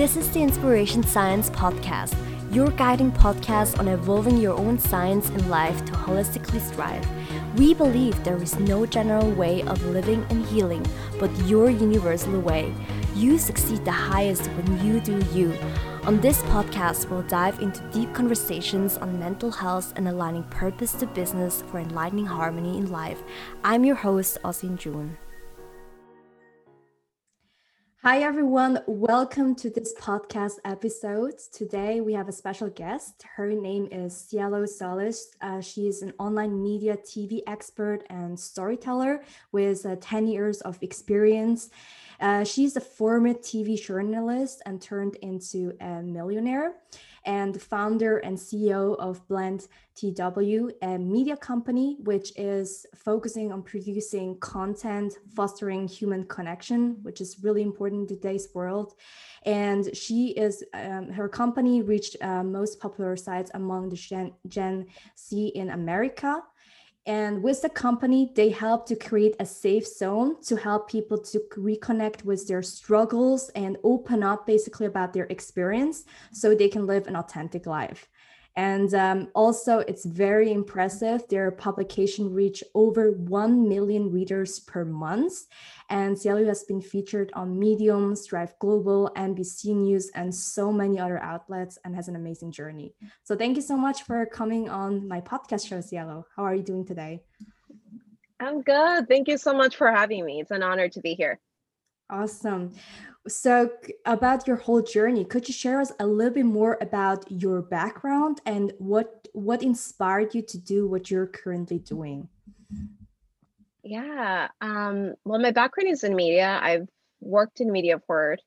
[0.00, 2.14] This is the Inspiration Science Podcast,
[2.54, 7.06] your guiding podcast on evolving your own science in life to holistically strive.
[7.58, 10.86] We believe there is no general way of living and healing,
[11.18, 12.72] but your universal way.
[13.14, 15.54] You succeed the highest when you do you.
[16.04, 21.06] On this podcast, we'll dive into deep conversations on mental health and aligning purpose to
[21.08, 23.22] business for enlightening harmony in life.
[23.62, 25.18] I'm your host, Ozzin June.
[28.02, 28.78] Hi, everyone.
[28.86, 31.34] Welcome to this podcast episode.
[31.52, 33.22] Today, we have a special guest.
[33.36, 35.32] Her name is Cielo Solis.
[35.42, 40.78] Uh, she is an online media TV expert and storyteller with uh, 10 years of
[40.80, 41.68] experience.
[42.22, 46.76] Uh, she's a former TV journalist and turned into a millionaire
[47.24, 54.38] and founder and CEO of Blend TW, a media company which is focusing on producing
[54.38, 58.94] content, fostering human connection, which is really important in today's world.
[59.44, 64.86] And she is, um, her company reached uh, most popular sites among the Gen, Gen
[65.18, 66.42] Z in America.
[67.10, 71.40] And with the company, they help to create a safe zone to help people to
[71.56, 77.08] reconnect with their struggles and open up basically about their experience so they can live
[77.08, 78.08] an authentic life.
[78.56, 81.26] And um, also, it's very impressive.
[81.28, 85.46] Their publication reached over 1 million readers per month.
[85.88, 91.22] And Cielo has been featured on Medium, Thrive Global, NBC News, and so many other
[91.22, 92.94] outlets and has an amazing journey.
[93.22, 96.26] So, thank you so much for coming on my podcast show, Cielo.
[96.34, 97.22] How are you doing today?
[98.40, 99.06] I'm good.
[99.06, 100.40] Thank you so much for having me.
[100.40, 101.38] It's an honor to be here.
[102.10, 102.72] Awesome.
[103.28, 103.70] So,
[104.06, 108.40] about your whole journey, could you share us a little bit more about your background
[108.46, 112.28] and what what inspired you to do what you're currently doing?
[113.82, 114.48] Yeah.
[114.60, 116.58] Um, well, my background is in media.
[116.62, 116.88] I've
[117.20, 118.38] worked in media for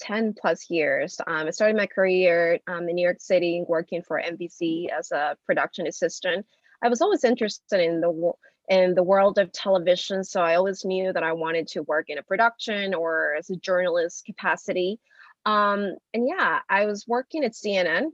[0.00, 1.20] 10 plus years.
[1.26, 5.36] Um, I started my career um, in New York City working for NBC as a
[5.46, 6.46] production assistant.
[6.82, 8.32] I was always interested in the
[8.68, 10.24] in the world of television.
[10.24, 13.56] So I always knew that I wanted to work in a production or as a
[13.56, 15.00] journalist capacity.
[15.46, 18.08] Um, and yeah, I was working at CNN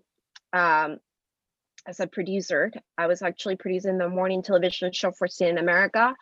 [0.52, 0.98] um,
[1.86, 2.70] as a producer.
[2.96, 6.14] I was actually producing the morning television show for CNN America.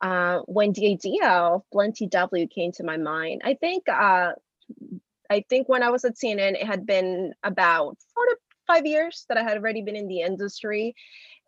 [0.00, 4.32] Uh, when the idea of Blend TW came to my mind, I think uh,
[5.30, 9.24] I think when I was at CNN, it had been about four to five years
[9.28, 10.94] that I had already been in the industry.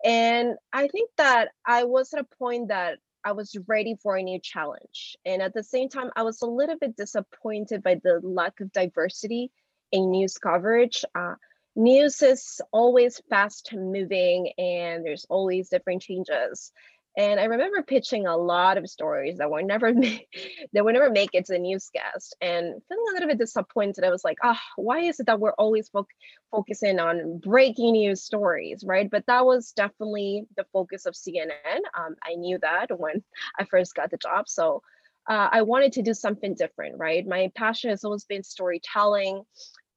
[0.05, 4.23] And I think that I was at a point that I was ready for a
[4.23, 5.17] new challenge.
[5.25, 8.71] And at the same time, I was a little bit disappointed by the lack of
[8.71, 9.51] diversity
[9.93, 11.05] in news coverage.
[11.15, 11.37] Uh,
[11.75, 16.71] news is always fast moving and there's always different changes.
[17.17, 19.93] And I remember pitching a lot of stories that were never
[20.73, 24.05] that would never make it to the newscast and feeling a little bit disappointed.
[24.05, 26.09] I was like, ah, oh, why is it that we're always fo-
[26.51, 29.09] focusing on breaking news stories, right?
[29.09, 31.81] But that was definitely the focus of CNN.
[31.97, 33.23] Um, I knew that when
[33.59, 34.49] I first got the job.
[34.49, 34.83] So
[35.29, 37.27] uh, I wanted to do something different, right?
[37.27, 39.43] My passion has always been storytelling.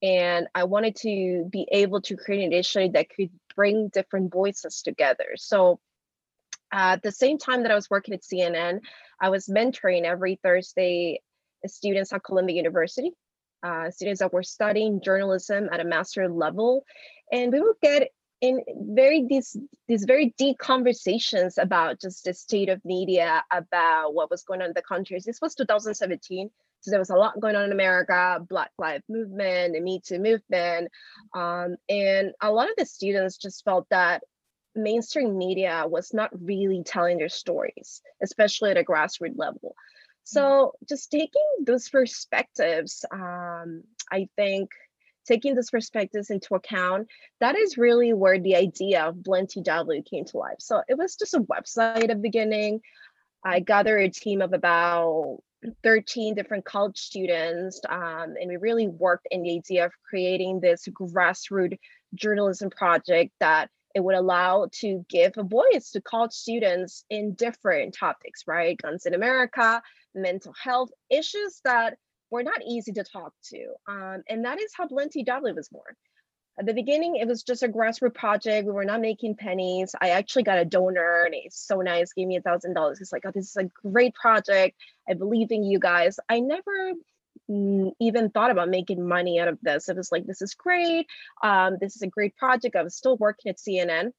[0.04, 4.84] And I wanted to be able to create an initiative that could bring different voices
[4.84, 5.30] together.
[5.38, 5.80] So
[6.72, 8.82] at the same time that I was working at CNN,
[9.20, 11.22] I was mentoring every Thursday
[11.66, 13.12] students at Columbia University,
[13.64, 16.84] uh, students that were studying journalism at a master level,
[17.32, 18.10] and we would get
[18.42, 18.62] in
[18.92, 19.58] very these
[19.88, 24.68] these very deep conversations about just the state of media, about what was going on
[24.68, 25.20] in the country.
[25.24, 26.50] This was 2017.
[26.82, 30.20] So there was a lot going on in America, Black Lives Movement, the Me Too
[30.20, 30.90] movement.
[31.34, 34.24] Um, and a lot of the students just felt that
[34.78, 39.76] mainstream media was not really telling their stories, especially at a grassroots level.
[40.24, 40.42] So
[40.84, 40.90] mm.
[40.90, 44.70] just taking those perspectives, um, I think
[45.28, 47.08] taking those perspectives into account,
[47.40, 50.58] that is really where the idea of Blend TW came to life.
[50.60, 52.82] So it was just a website at the beginning.
[53.44, 55.40] I gathered a team of about
[55.84, 60.88] 13 different college students, um, and we really worked in the idea of creating this
[60.88, 61.78] grassroots
[62.16, 67.96] journalism project that it would allow to give a voice to college students in different
[67.96, 68.78] topics, right?
[68.78, 69.82] Guns in America,
[70.14, 71.98] mental health, issues that
[72.30, 73.68] were not easy to talk to.
[73.88, 75.96] Um, and that is how Blend TW was born.
[76.60, 78.66] At the beginning, it was just a grassroots project.
[78.66, 79.94] We were not making pennies.
[80.02, 82.98] I actually got a donor and he's so nice, gave me a thousand dollars.
[82.98, 84.76] He's like, oh, this is a great project.
[85.08, 86.20] I believe in you guys.
[86.30, 86.94] I never
[87.50, 89.90] even thought about making money out of this.
[89.90, 91.08] It was like, this is great.
[91.42, 92.76] Um, this is a great project.
[92.76, 94.12] I was still working at CNN.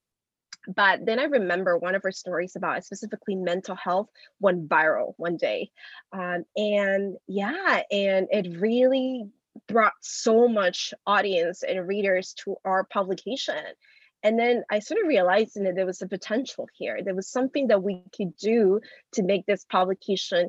[0.67, 4.09] But then I remember one of her stories about specifically mental health
[4.41, 5.71] went viral one day.
[6.13, 9.31] Um, and yeah, and it really
[9.67, 13.57] brought so much audience and readers to our publication
[14.23, 17.69] and then i sort of realized that there was a potential here there was something
[17.69, 18.81] that we could do
[19.13, 20.49] to make this publication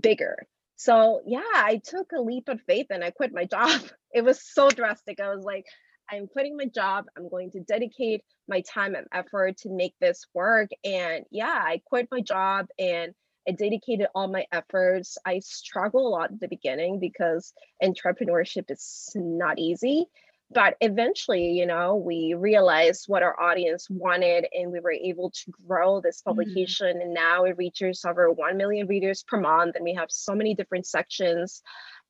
[0.00, 0.46] bigger
[0.76, 3.80] so yeah i took a leap of faith and i quit my job
[4.12, 5.64] it was so drastic i was like
[6.10, 10.26] i'm quitting my job i'm going to dedicate my time and effort to make this
[10.34, 13.12] work and yeah i quit my job and
[13.48, 15.18] I dedicated all my efforts.
[15.24, 17.52] I struggle a lot at the beginning because
[17.82, 20.06] entrepreneurship is not easy.
[20.50, 25.52] But eventually, you know, we realized what our audience wanted and we were able to
[25.66, 26.30] grow this mm-hmm.
[26.30, 26.86] publication.
[26.86, 27.00] Mm-hmm.
[27.00, 29.74] And now it reaches over 1 million readers per month.
[29.74, 31.62] And we have so many different sections.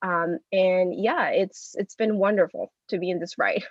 [0.03, 3.65] Um, and yeah, it's it's been wonderful to be in this ride.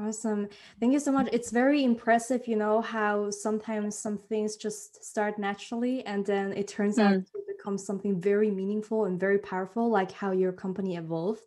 [0.00, 0.48] Awesome.
[0.80, 1.28] Thank you so much.
[1.32, 6.66] It's very impressive, you know, how sometimes some things just start naturally and then it
[6.66, 7.04] turns mm.
[7.04, 11.42] out to something very meaningful and very powerful, like how your company evolved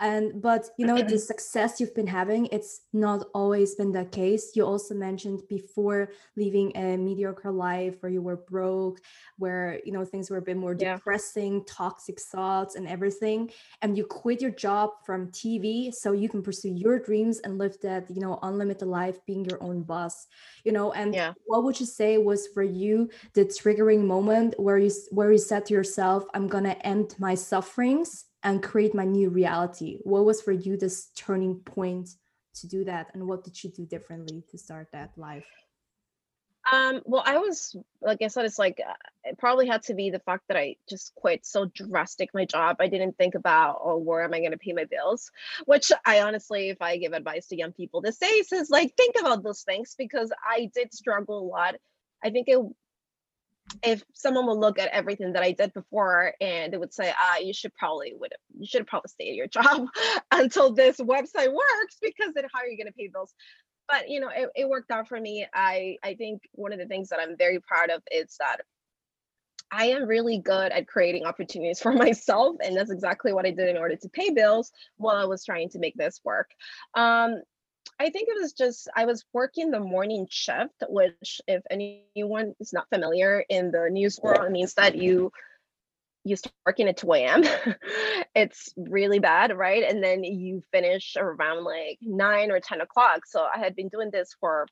[0.00, 4.52] and but you know the success you've been having it's not always been the case
[4.54, 8.98] you also mentioned before leaving a mediocre life where you were broke
[9.36, 10.94] where you know things were a bit more yeah.
[10.94, 13.50] depressing toxic thoughts and everything
[13.82, 17.76] and you quit your job from tv so you can pursue your dreams and live
[17.82, 20.26] that you know unlimited life being your own boss
[20.64, 21.34] you know and yeah.
[21.44, 25.62] what would you say was for you the triggering moment where you where you said
[25.66, 28.10] to yourself i'm gonna end my sufferings
[28.42, 29.98] and create my new reality.
[30.02, 32.10] What was for you this turning point
[32.54, 35.46] to do that and what did you do differently to start that life?
[36.70, 38.92] Um well i was like i said it's like uh,
[39.24, 42.76] it probably had to be the fact that i just quit so drastic my job
[42.80, 45.30] i didn't think about oh where am i going to pay my bills?
[45.64, 49.16] Which i honestly if i give advice to young people these days is like think
[49.18, 51.76] about those things because i did struggle a lot.
[52.22, 52.60] I think it
[53.82, 57.38] if someone would look at everything that I did before and they would say, ah,
[57.38, 59.86] you should probably would you should probably stay at your job
[60.30, 63.34] until this website works because then how are you going to pay bills?
[63.88, 65.46] But you know, it, it worked out for me.
[65.52, 68.58] I I think one of the things that I'm very proud of is that
[69.72, 73.68] I am really good at creating opportunities for myself, and that's exactly what I did
[73.68, 76.50] in order to pay bills while I was trying to make this work.
[76.94, 77.42] Um,
[77.98, 82.72] I think it was just I was working the morning shift, which if anyone is
[82.72, 85.30] not familiar in the news world, it means that you
[86.24, 87.44] you start working at 2 a.m.
[88.34, 89.82] it's really bad, right?
[89.82, 93.26] And then you finish around like nine or 10 o'clock.
[93.26, 94.66] So I had been doing this for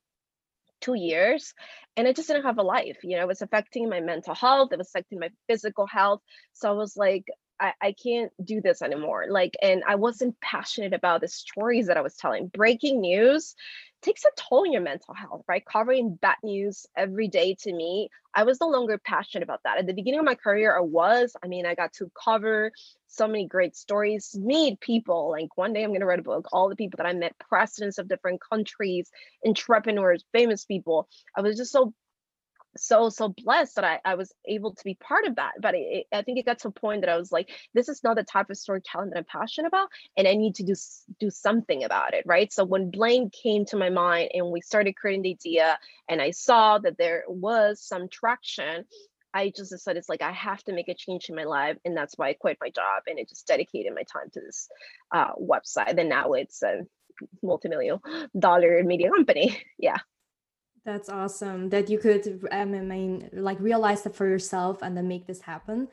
[0.81, 1.55] two years
[1.97, 2.99] and I just didn't have a life.
[3.03, 6.21] You know, it was affecting my mental health, it was affecting my physical health.
[6.53, 7.25] So I was like,
[7.61, 9.27] I, I can't do this anymore.
[9.29, 12.49] Like, and I wasn't passionate about the stories that I was telling.
[12.49, 13.55] Breaking news
[14.03, 15.65] takes a toll on your mental health, right?
[15.65, 19.79] Covering bad news every day to me, I was no longer passionate about that.
[19.79, 21.35] At the beginning of my career, I was.
[21.43, 22.71] I mean, I got to cover
[23.09, 25.31] so many great stories, meet people.
[25.31, 27.37] Like one day I'm going to write a book, all the people that I met,
[27.39, 29.11] presidents of different countries,
[29.45, 31.09] entrepreneurs, famous people.
[31.37, 31.93] I was just so
[32.79, 35.79] so so blessed that I, I was able to be part of that but it,
[35.79, 38.17] it, i think it got to a point that i was like this is not
[38.17, 40.75] the type of storytelling that i'm passionate about and i need to do
[41.21, 44.97] do something about it right so when Blend came to my mind and we started
[44.97, 45.79] creating the idea
[46.09, 48.85] and i saw that there was some traction
[49.35, 51.95] I just decided it's like I have to make a change in my life, and
[51.95, 54.69] that's why I quit my job and I just dedicated my time to this
[55.15, 55.99] uh, website.
[55.99, 56.81] And now it's a
[57.43, 57.99] multi-million
[58.39, 59.61] dollar media company.
[59.79, 59.99] Yeah.
[60.89, 65.27] That's awesome that you could, I mean, like realize that for yourself and then make
[65.27, 65.89] this happen.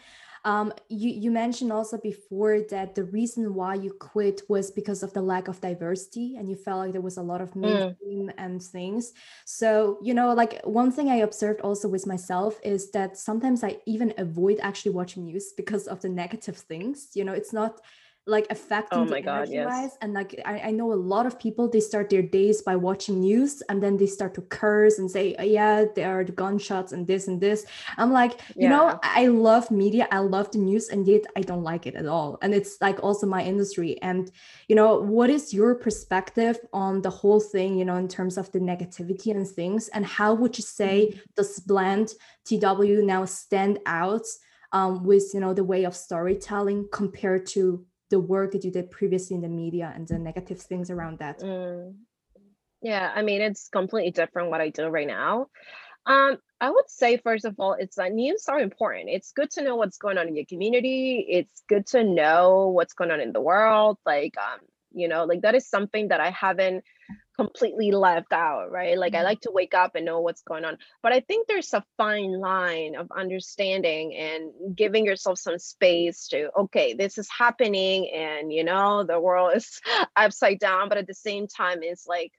[0.45, 5.11] Um, you, you mentioned also before that the reason why you quit was because of
[5.11, 7.63] the lack of diversity and you felt like there was a lot of mm.
[7.63, 8.33] mainstream mm.
[8.37, 9.11] and things.
[9.43, 13.79] So, you know, like one thing I observed also with myself is that sometimes I
[13.85, 17.09] even avoid actually watching news because of the negative things.
[17.15, 17.81] You know, it's not
[18.27, 19.67] like affecting oh my God, yes.
[19.67, 19.97] wise.
[20.01, 23.19] And like I, I know a lot of people they start their days by watching
[23.19, 26.91] news and then they start to curse and say, oh, yeah, there are the gunshots
[26.91, 27.65] and this and this.
[27.97, 28.69] I'm like, you yeah.
[28.69, 32.07] know, I love media, I love the news, and yet I don't like it at
[32.07, 32.39] all.
[32.41, 34.01] And it's like also my industry.
[34.01, 34.31] And
[34.67, 38.51] you know, what is your perspective on the whole thing, you know, in terms of
[38.51, 39.87] the negativity and things?
[39.89, 41.19] And how would you say mm-hmm.
[41.35, 42.13] does Blend
[42.45, 44.25] TW now stand out?
[44.71, 48.91] Um, with you know the way of storytelling compared to the work that you did
[48.91, 51.39] previously in the media and the negative things around that?
[51.39, 51.95] Mm.
[52.81, 55.47] Yeah, I mean, it's completely different what I do right now.
[56.05, 59.09] Um, I would say, first of all, it's that news are important.
[59.09, 61.25] It's good to know what's going on in your community.
[61.27, 63.97] It's good to know what's going on in the world.
[64.05, 64.59] Like, um,
[64.93, 66.83] you know, like that is something that I haven't
[67.35, 68.97] completely left out, right?
[68.97, 69.23] Like I Mhm.
[69.23, 70.77] like to wake up and know what's going on.
[71.03, 76.49] But I think there's a fine line of understanding and giving yourself some space to,
[76.57, 79.81] okay, this is happening and you know, the world is
[80.15, 82.31] upside down, but at the same time it's like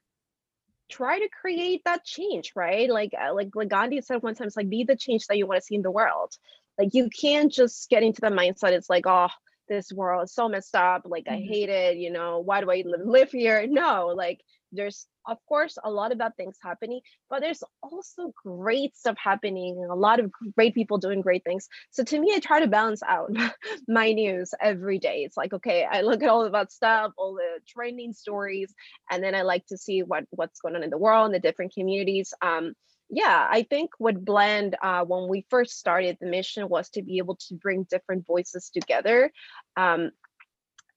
[0.91, 2.89] try to create that change, right?
[2.91, 5.47] Like uh, like like Gandhi said one time, it's like be the change that you
[5.47, 6.33] want to see in the world.
[6.79, 8.73] Like you can't just get into the mindset.
[8.73, 9.29] It's like, oh,
[9.69, 11.03] this world is so messed up.
[11.05, 11.47] Like I Mhm.
[11.47, 11.97] hate it.
[11.97, 13.67] You know, why do I live, live here?
[13.69, 14.41] No, like
[14.73, 19.77] there's of course a lot of bad things happening, but there's also great stuff happening
[19.81, 21.69] and a lot of great people doing great things.
[21.91, 23.31] So to me, I try to balance out
[23.89, 25.25] my news every day.
[25.25, 28.73] It's like, okay, I look at all of that stuff, all the trending stories,
[29.11, 31.41] and then I like to see what what's going on in the world in the
[31.41, 32.33] different communities.
[32.43, 32.75] Um,
[33.09, 37.19] yeah, I think what Blend, uh, when we first started, the mission was to be
[37.19, 39.31] able to bring different voices together.
[39.77, 40.11] Um,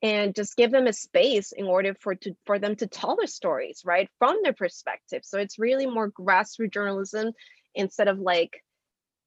[0.01, 3.27] and just give them a space in order for to for them to tell their
[3.27, 5.22] stories right from their perspective.
[5.24, 7.34] So it's really more grassroots journalism
[7.75, 8.63] instead of like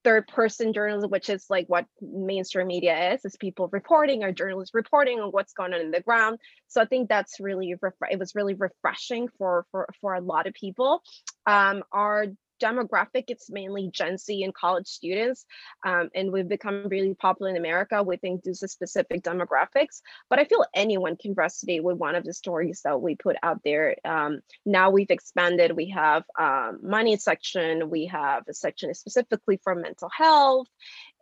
[0.05, 4.75] third person journalism which is like what mainstream media is is people reporting or journalists
[4.75, 6.39] reporting on what's going on in the ground.
[6.69, 7.75] So i think that's really
[8.11, 11.03] it was really refreshing for for for a lot of people.
[11.47, 12.27] Um our
[12.63, 15.45] demographic it's mainly gen z and college students
[15.85, 20.01] um, and we've become really popular in america we think due specific demographics
[20.31, 23.61] but i feel anyone can resonate with one of the stories that we put out
[23.65, 23.97] there.
[24.05, 29.75] Um, now we've expanded we have um, money section we have a section specifically for
[29.75, 30.69] mental health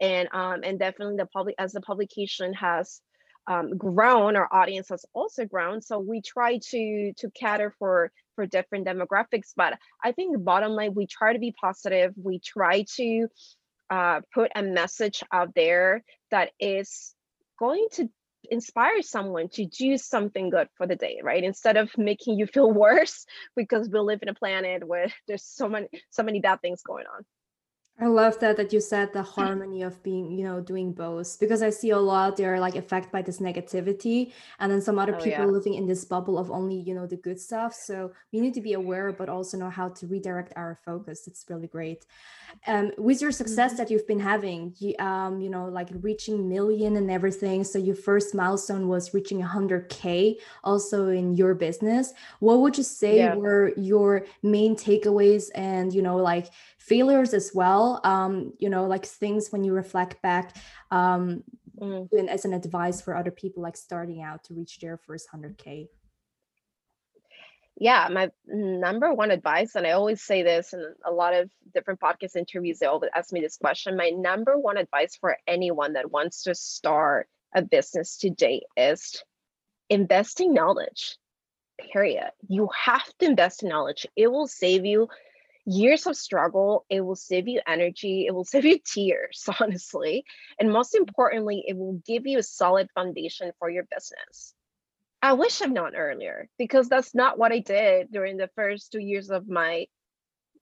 [0.00, 3.00] and um, and definitely the public as the publication has
[3.47, 8.47] um, grown our audience has also grown so we try to to cater for for
[8.47, 13.28] different demographics but i think bottom line we try to be positive we try to
[13.90, 17.12] uh, put a message out there that is
[17.59, 18.09] going to
[18.50, 21.44] inspire someone to do something good for the day right?
[21.44, 25.68] Instead of making you feel worse because we live in a planet where there's so
[25.68, 27.25] many so many bad things going on
[28.02, 31.61] I love that that you said the harmony of being, you know, doing both because
[31.62, 35.25] I see a lot they're like affected by this negativity and then some other Oh,
[35.25, 35.52] people yeah.
[35.52, 37.75] living in this bubble of only, you know, the good stuff.
[37.75, 41.26] So we need to be aware but also know how to redirect our focus.
[41.26, 42.07] It's really great.
[42.66, 43.78] Um with your success Mhm.
[43.78, 47.64] that you've been having, you, um, you know, like reaching million and everything.
[47.64, 52.12] So your first milestone was reaching 100k also in your business.
[52.40, 53.37] What would you say Yeah.
[53.38, 56.49] were your main takeaways and, you know, like
[56.90, 60.47] failures as well um you know like things when you reflect back
[60.90, 61.42] um
[61.80, 62.09] Mm.
[62.12, 65.88] and as an advice for other people like starting out to reach their first 100k
[67.78, 71.99] yeah my number one advice and i always say this in a lot of different
[71.99, 76.11] podcast interviews they always ask me this question my number one advice for anyone that
[76.11, 79.25] wants to start a business today is
[79.88, 81.16] investing knowledge
[81.92, 82.30] period.
[82.49, 84.06] You have to invest in knowledge.
[84.16, 85.09] It will save you
[85.70, 90.24] years of struggle it will save you energy it will save you tears honestly
[90.58, 94.54] and most importantly it will give you a solid foundation for your business
[95.22, 99.00] I wish I'd known earlier because that's not what I did during the first two
[99.00, 99.86] years of my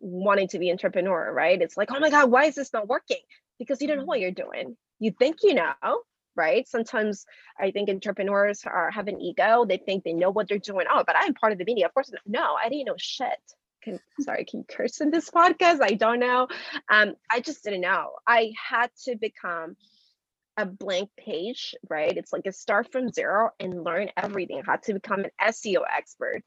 [0.00, 1.60] wanting to be entrepreneur, right?
[1.60, 3.20] It's like, oh my God, why is this not working?
[3.58, 4.76] Because you don't know what you're doing.
[4.98, 6.02] You think you know,
[6.34, 6.66] right?
[6.66, 7.24] Sometimes
[7.58, 9.64] I think entrepreneurs are have an ego.
[9.64, 10.86] They think they know what they're doing.
[10.90, 11.86] Oh, but I'm part of the media.
[11.86, 13.28] Of course, no, I didn't know shit.
[13.88, 15.80] Can sorry, can you curse in this podcast?
[15.80, 16.48] I don't know.
[16.90, 18.10] Um, I just didn't know.
[18.26, 19.76] I had to become
[20.58, 22.14] a blank page, right?
[22.14, 24.60] It's like a start from zero and learn everything.
[24.66, 26.42] How to become an SEO expert.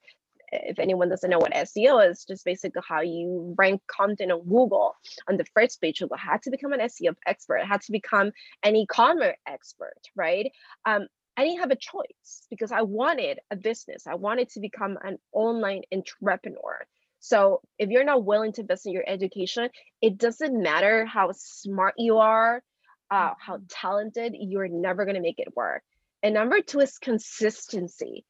[0.52, 4.94] If anyone doesn't know what SEO is, just basically how you rank content on Google
[5.30, 6.04] on the first page.
[6.04, 7.66] I had to become an SEO expert.
[7.66, 8.32] Had to become
[8.62, 10.52] an e-commerce expert, right?
[10.86, 11.08] Um,
[11.38, 14.06] I didn't have a choice because I wanted a business.
[14.06, 16.86] I wanted to become an online entrepreneur.
[17.22, 19.70] So if you're not willing to invest in your education,
[20.02, 22.64] it doesn't matter how smart you are,
[23.12, 25.84] uh, how talented, you're never going to make it work.
[26.24, 28.26] And number two is consistency.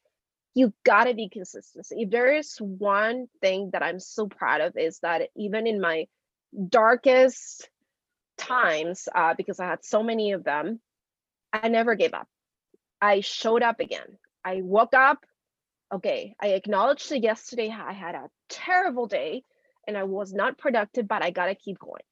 [0.54, 1.88] You got to be consistent.
[1.92, 6.08] If there is one thing that I'm so proud of, is that even in my
[6.68, 7.70] darkest
[8.38, 10.82] times, uh, because I had so many of them,
[11.54, 12.28] I never gave up.
[13.02, 14.18] I showed up again.
[14.44, 15.20] I woke up.
[15.94, 19.44] Okay, I acknowledged that yesterday I had a terrible day
[19.86, 22.04] and I was not productive, but I got to keep going,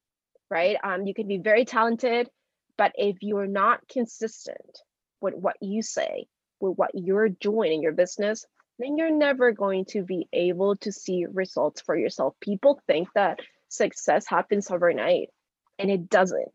[0.49, 0.75] right?
[0.83, 2.29] Um, you can be very talented,
[2.77, 4.79] but if you're not consistent
[5.21, 6.27] with what you say,
[6.59, 8.45] with what you're doing in your business,
[8.79, 12.33] then you're never going to be able to see results for yourself.
[12.41, 15.29] People think that success happens overnight,
[15.77, 16.49] and it doesn't.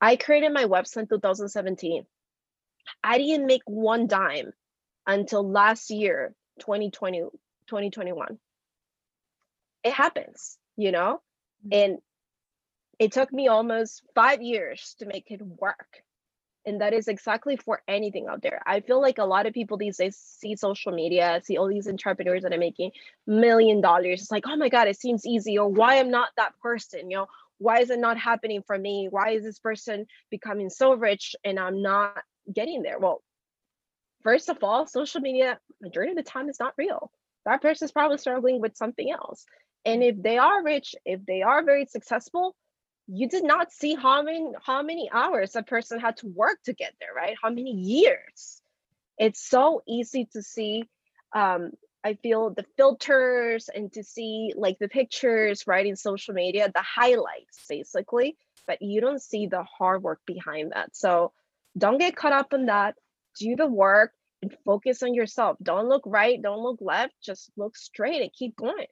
[0.00, 2.04] I created my website in 2017.
[3.04, 4.52] I didn't make one dime
[5.06, 7.20] until last year, 2020,
[7.68, 8.38] 2021.
[9.84, 11.20] it happens, you know?
[11.66, 11.68] Mm-hmm.
[11.72, 11.98] And
[12.98, 16.02] it took me almost five years to make it work.
[16.64, 18.62] And that is exactly for anything out there.
[18.64, 21.88] I feel like a lot of people these days see social media, see all these
[21.88, 22.92] entrepreneurs that are making
[23.26, 24.22] million dollars.
[24.22, 27.16] It's like, oh my God, it seems easy, or why I'm not that person, you
[27.16, 27.26] know,
[27.58, 29.08] why is it not happening for me?
[29.10, 32.98] Why is this person becoming so rich and I'm not getting there?
[32.98, 33.22] Well,
[34.22, 37.10] first of all, social media, majority of the time is not real.
[37.44, 39.44] That person is probably struggling with something else.
[39.84, 42.54] And if they are rich, if they are very successful,
[43.08, 46.72] you did not see how many how many hours a person had to work to
[46.72, 47.36] get there, right?
[47.42, 48.62] How many years?
[49.18, 50.84] It's so easy to see.
[51.34, 51.72] Um,
[52.04, 56.82] I feel the filters and to see like the pictures, right, in social media, the
[56.82, 58.36] highlights basically,
[58.66, 60.96] but you don't see the hard work behind that.
[60.96, 61.32] So
[61.76, 62.96] don't get caught up in that.
[63.38, 64.12] Do the work
[64.42, 65.56] and focus on yourself.
[65.62, 68.86] Don't look right, don't look left, just look straight and keep going.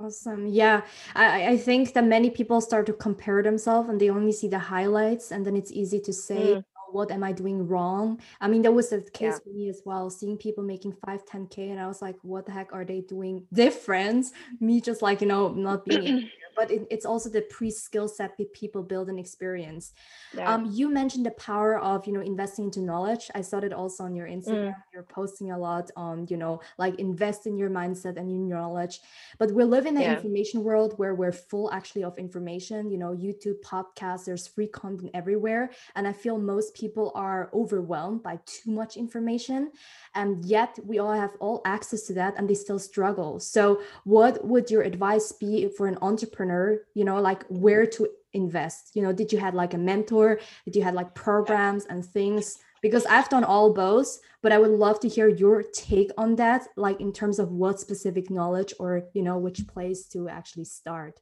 [0.00, 0.46] Awesome.
[0.46, 0.82] Yeah.
[1.16, 4.58] I, I think that many people start to compare themselves and they only see the
[4.58, 6.58] highlights and then it's easy to say, mm.
[6.58, 8.20] oh, what am I doing wrong?
[8.40, 9.38] I mean, that was the case yeah.
[9.42, 12.52] for me as well, seeing people making 5, 10K and I was like, what the
[12.52, 14.26] heck are they doing different?
[14.60, 18.52] Me just like, you know, not being but it, it's also the pre-skill set that
[18.52, 19.92] people build and experience.
[20.36, 20.52] Yeah.
[20.52, 23.30] Um, you mentioned the power of you know investing into knowledge.
[23.32, 24.74] I saw it also on your Instagram.
[24.74, 24.82] Mm.
[24.92, 28.98] You're posting a lot on you know like invest in your mindset and your knowledge.
[29.38, 30.16] But we live in an yeah.
[30.16, 32.90] information world where we're full actually of information.
[32.90, 38.24] You know, YouTube, podcasts, there's free content everywhere, and I feel most people are overwhelmed
[38.24, 39.70] by too much information,
[40.16, 43.38] and yet we all have all access to that, and they still struggle.
[43.38, 46.47] So, what would your advice be for an entrepreneur?
[46.48, 48.90] Entrepreneur you know like where to invest?
[48.94, 50.40] You know did you have like a mentor?
[50.64, 52.58] Did you have like programs and things?
[52.80, 56.68] Because i've done all both but i would love to hear your take on that
[56.76, 61.18] like in terms of what specific knowledge or you know which place to actually start.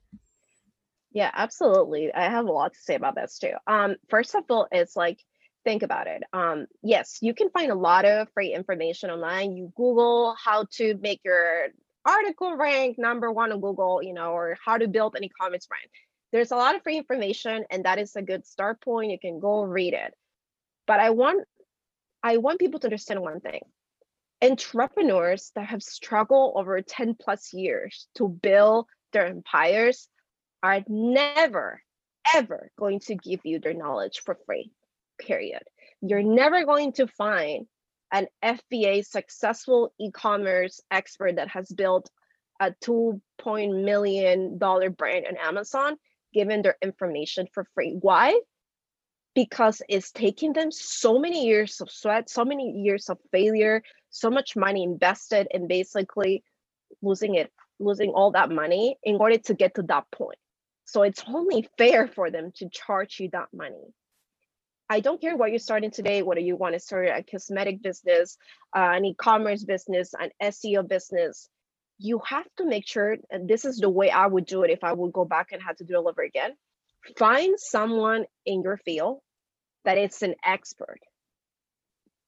[1.12, 2.12] Yeah absolutely.
[2.12, 3.54] I have a lot to say about this too.
[3.66, 5.18] Um first of all it's like
[5.64, 6.25] think about it.
[6.33, 9.56] Um yes you can find a lot of free information online.
[9.56, 11.68] You google how to make your
[12.07, 15.88] article rank number one on Google, you know, or how to build an e-commerce brand.
[16.33, 19.11] There's a lot of free information and that is a good start point.
[19.11, 20.14] You can go read it.
[20.87, 21.47] But I want
[22.23, 23.61] I want people to understand one thing.
[24.42, 30.09] Entrepreneurs that have struggled over 10 plus years to build their empires
[30.62, 31.83] are never
[32.35, 34.71] ever going to give you their knowledge for free.
[35.19, 35.62] Period.
[36.03, 37.66] You're never going to find
[38.12, 42.11] an FBA successful e-commerce expert that has built
[42.61, 45.97] a two point million dollar brand on Amazon,
[46.33, 47.97] given their information for free.
[48.01, 48.40] Why?
[49.35, 54.31] Because it's taking them so many years of sweat, so many years of failure, so
[54.31, 56.42] much money invested and basically
[57.03, 60.38] losing it, losing all that money in order to get to that point.
[60.87, 63.92] So it's only fair for them to charge you that money.
[64.88, 68.38] I don't care what you're starting today, whether you want to start a cosmetic business,
[68.75, 71.49] uh, an e-commerce business, an SEO business,
[71.99, 74.85] you have to make sure, and this is the way I would do it if
[74.85, 76.53] I would go back and had to do it all over again.
[77.18, 79.20] Find someone in your field
[79.85, 81.01] that is an expert,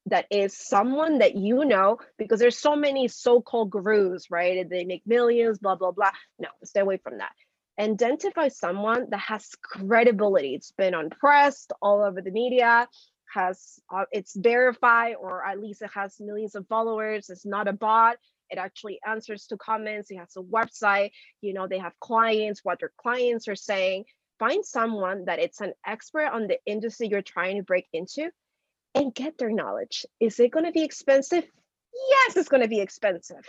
[0.07, 4.67] that is someone that you know, because there's so many so-called gurus, right?
[4.69, 6.11] They make millions, blah, blah, blah.
[6.39, 7.31] No, stay away from that
[7.79, 10.53] identify someone that has credibility.
[10.55, 12.87] It's been on press all over the media,
[13.33, 17.29] has uh, it's verified, or at least it has millions of followers.
[17.29, 18.17] It's not a bot.
[18.49, 20.11] It actually answers to comments.
[20.11, 21.11] It has a website.
[21.41, 24.05] You know, they have clients, what their clients are saying.
[24.39, 28.29] Find someone that it's an expert on the industry you're trying to break into
[28.95, 30.05] and get their knowledge.
[30.19, 31.45] Is it going to be expensive?
[32.09, 33.45] Yes, it's going to be expensive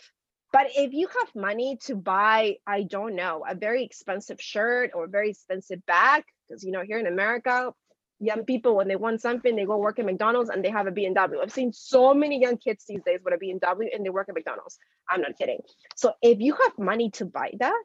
[0.52, 5.04] but if you have money to buy, I don't know, a very expensive shirt or
[5.04, 7.72] a very expensive bag, because you know, here in America,
[8.20, 10.92] young people when they want something, they go work at McDonald's and they have a
[10.92, 11.42] BMW.
[11.42, 14.34] I've seen so many young kids these days with a BMW and they work at
[14.34, 14.78] McDonald's.
[15.08, 15.60] I'm not kidding.
[15.96, 17.82] So if you have money to buy that,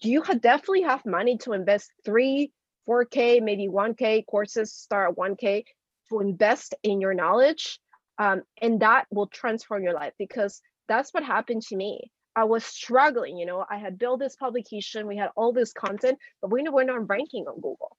[0.00, 2.52] you definitely have money to invest three,
[2.88, 5.64] 4K, maybe 1K courses start at 1K
[6.08, 7.78] to invest in your knowledge.
[8.18, 10.60] Um, and that will transform your life because
[10.92, 12.10] that's what happened to me.
[12.36, 16.18] I was struggling, you know, I had built this publication, we had all this content,
[16.40, 17.96] but we were not ranking on Google.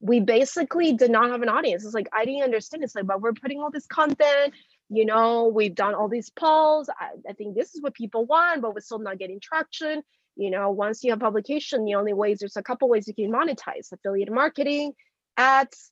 [0.00, 1.84] We basically did not have an audience.
[1.84, 2.82] It's like, I didn't understand.
[2.82, 4.52] It's like, but we're putting all this content,
[4.88, 6.88] you know, we've done all these polls.
[6.88, 10.02] I, I think this is what people want, but we're still not getting traction.
[10.36, 13.30] You know, once you have publication, the only ways, there's a couple ways you can
[13.30, 14.92] monetize affiliate marketing,
[15.36, 15.90] ads.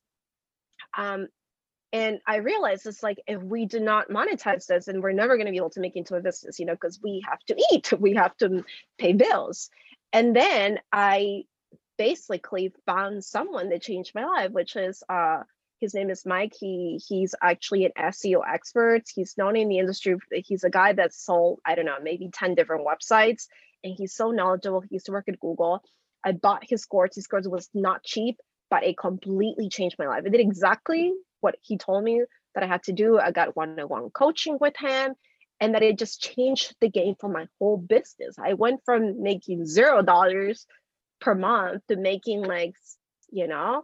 [0.97, 1.27] Um,
[1.93, 5.45] and i realized it's like if we do not monetize this and we're never going
[5.45, 7.91] to be able to make into a business you know because we have to eat
[7.99, 8.63] we have to
[8.97, 9.69] pay bills.
[10.13, 11.43] And then i
[11.97, 15.43] basically found someone that changed my life which is uh
[15.79, 16.53] his name is mike.
[16.59, 19.03] He he's actually an seo expert.
[19.13, 22.55] He's known in the industry he's a guy that sold i don't know maybe 10
[22.55, 23.47] different websites
[23.83, 24.81] and he's so knowledgeable.
[24.81, 25.83] He used to work at google.
[26.23, 27.15] I bought his course.
[27.15, 30.25] His course was not cheap but it completely changed my life.
[30.25, 32.23] It did exactly what he told me
[32.55, 33.19] that I had to do.
[33.19, 35.15] I got one on one coaching with him,
[35.59, 38.37] and that it just changed the game for my whole business.
[38.39, 40.67] I went from making zero dollars
[41.21, 42.75] per month to making like,
[43.31, 43.83] you know,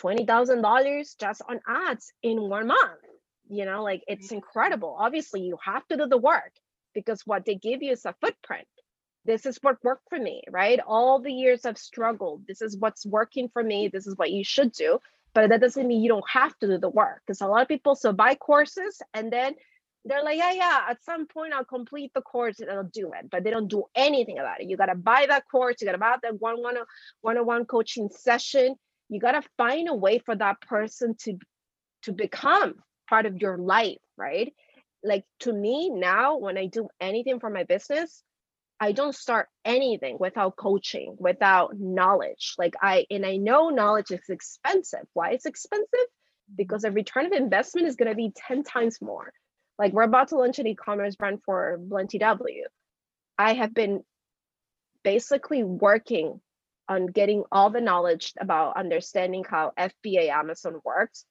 [0.00, 3.00] $20,000 just on ads in one month.
[3.48, 4.96] You know, like it's incredible.
[4.98, 6.52] Obviously, you have to do the work
[6.94, 8.66] because what they give you is a footprint
[9.26, 10.80] this is what worked for me, right?
[10.86, 12.46] All the years I've struggled.
[12.46, 13.88] This is what's working for me.
[13.88, 15.00] This is what you should do.
[15.36, 17.68] But that doesn't mean you don't have to do the work because a lot of
[17.68, 19.54] people so buy courses and then
[20.06, 23.28] they're like, yeah, yeah, at some point I'll complete the course and I'll do it.
[23.30, 24.70] But they don't do anything about it.
[24.70, 25.76] You got to buy that course.
[25.78, 26.76] You got to buy that one one
[27.20, 28.76] one on one coaching session.
[29.10, 31.36] You got to find a way for that person to
[32.04, 34.54] to become part of your life, right?
[35.04, 38.22] Like to me now, when I do anything for my business,
[38.78, 42.54] I don't start anything without coaching, without knowledge.
[42.58, 45.06] Like I and I know knowledge is expensive.
[45.14, 45.88] Why it's expensive?
[45.88, 46.56] Mm-hmm.
[46.56, 49.32] Because the return of investment is going to be 10 times more.
[49.78, 52.66] Like we're about to launch an e-commerce brand for Blend TW.
[53.38, 54.02] I have been
[55.02, 56.40] basically working
[56.88, 61.24] on getting all the knowledge about understanding how FBA Amazon works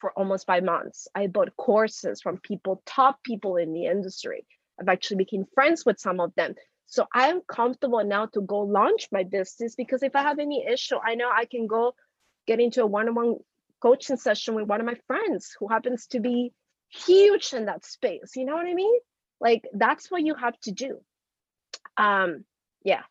[0.00, 1.08] for almost five months.
[1.14, 4.46] I bought courses from people, top people in the industry.
[4.80, 6.54] I've actually become friends with some of them.
[6.90, 10.96] So I'm comfortable now to go launch my business because if I have any issue,
[10.96, 11.94] I know I can go
[12.46, 13.36] get into a one-on-one
[13.80, 16.52] coaching session with one of my friends who happens to be
[16.88, 18.32] huge in that space.
[18.36, 18.98] You know what I mean?
[19.38, 21.00] Like that's what you have to do.
[21.98, 22.44] Um,
[22.82, 23.02] yeah.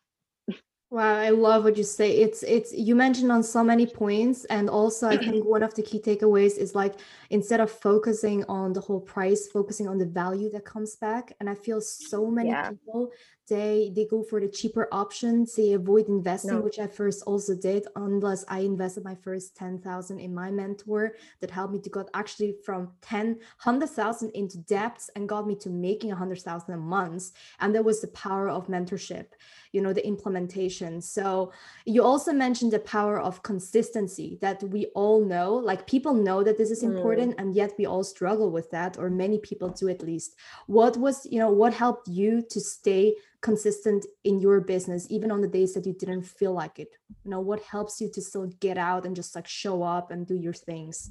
[0.90, 2.12] Wow, I love what you say.
[2.12, 5.82] It's it's you mentioned on so many points, and also I think one of the
[5.82, 6.94] key takeaways is like
[7.28, 11.34] instead of focusing on the whole price, focusing on the value that comes back.
[11.38, 12.70] And I feel so many yeah.
[12.70, 13.12] people
[13.48, 16.60] they they go for the cheaper options they avoid investing no.
[16.60, 21.50] which i first also did unless i invested my first 10000 in my mentor that
[21.50, 26.10] helped me to got actually from 10 100000 into debts and got me to making
[26.10, 27.30] 100000 a month
[27.60, 29.26] and that was the power of mentorship
[29.72, 31.52] you know the implementation so
[31.84, 36.58] you also mentioned the power of consistency that we all know like people know that
[36.58, 37.40] this is important mm.
[37.40, 41.26] and yet we all struggle with that or many people do at least what was
[41.30, 45.74] you know what helped you to stay consistent in your business even on the days
[45.74, 46.88] that you didn't feel like it?
[47.24, 50.26] You know what helps you to still get out and just like show up and
[50.26, 51.10] do your things?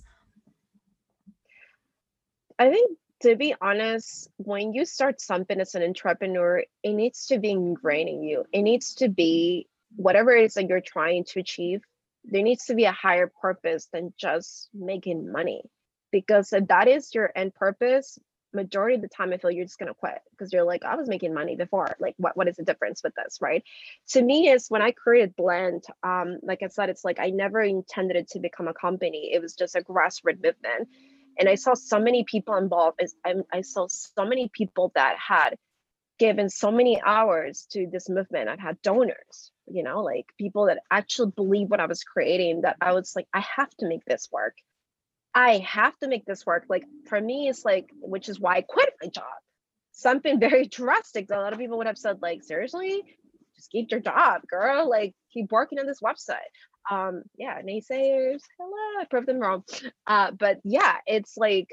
[2.60, 7.40] I think to be honest when you start something as an entrepreneur it needs to
[7.40, 8.46] be ingrained in you.
[8.52, 11.82] It needs to be whatever it is that you're trying to achieve
[12.28, 15.64] there needs to be a higher purpose than just making money
[16.12, 18.20] because if that is your end purpose
[18.54, 21.08] majority of the time I feel you're just gonna quit because you're like, I was
[21.08, 21.96] making money before.
[22.00, 23.64] Like, what what is the difference with this, right?
[24.10, 27.62] To me, is when I created Blend, um, like I said, it's like I never
[27.62, 29.32] intended it to become a company.
[29.34, 30.90] It was just a grassroots movement.
[31.40, 33.00] And I saw so many people involved.
[33.24, 35.56] I, I saw so many people that had
[36.18, 38.50] given so many hours to this movement.
[38.50, 42.78] I've had donors, you know, like people that actually believe what I was creating, that
[42.82, 44.56] I was like, I have to make this work
[45.38, 46.66] I have to make this work.
[46.68, 49.26] Like for me, it's like, which is why I quit my job.
[49.92, 51.30] Something very drastic.
[51.30, 53.04] A lot of people would have said, like, seriously,
[53.56, 54.90] just keep your job, girl.
[54.90, 56.38] Like, keep working on this website.
[56.90, 59.64] Um, yeah, naysayers, hello, I proved them wrong.
[60.08, 61.68] Uh, but yeah, it's like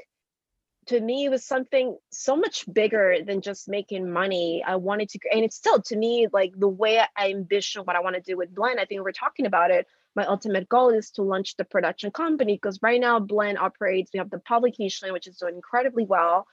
[0.87, 4.63] to me, it was something so much bigger than just making money.
[4.67, 8.01] I wanted to, and it's still to me like the way I envision what I
[8.01, 8.79] want to do with Blend.
[8.79, 12.55] I think we're talking about it my ultimate goal is to launch the production company
[12.55, 16.47] because right now blend operates we have the publication which is doing incredibly well.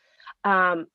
[0.44, 0.86] Um,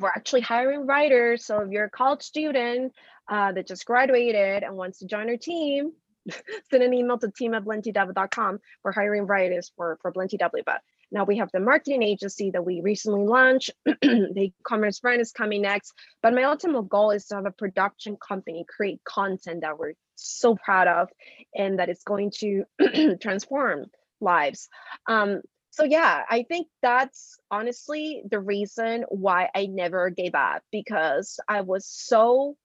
[0.00, 2.92] we're actually hiring writers so if you're a college student
[3.28, 5.92] uh, that just graduated and wants to join our team
[6.70, 10.64] send an email to team at blendtw.com we're hiring writers for for blendtw
[11.10, 13.70] now we have the marketing agency that we recently launched.
[13.84, 15.92] the e-commerce brand is coming next.
[16.22, 20.56] But my ultimate goal is to have a production company create content that we're so
[20.56, 21.08] proud of
[21.54, 22.64] and that it's going to
[23.20, 23.86] transform
[24.20, 24.68] lives.
[25.08, 25.40] Um,
[25.70, 31.60] so yeah, I think that's honestly the reason why I never gave up because I
[31.60, 32.56] was so,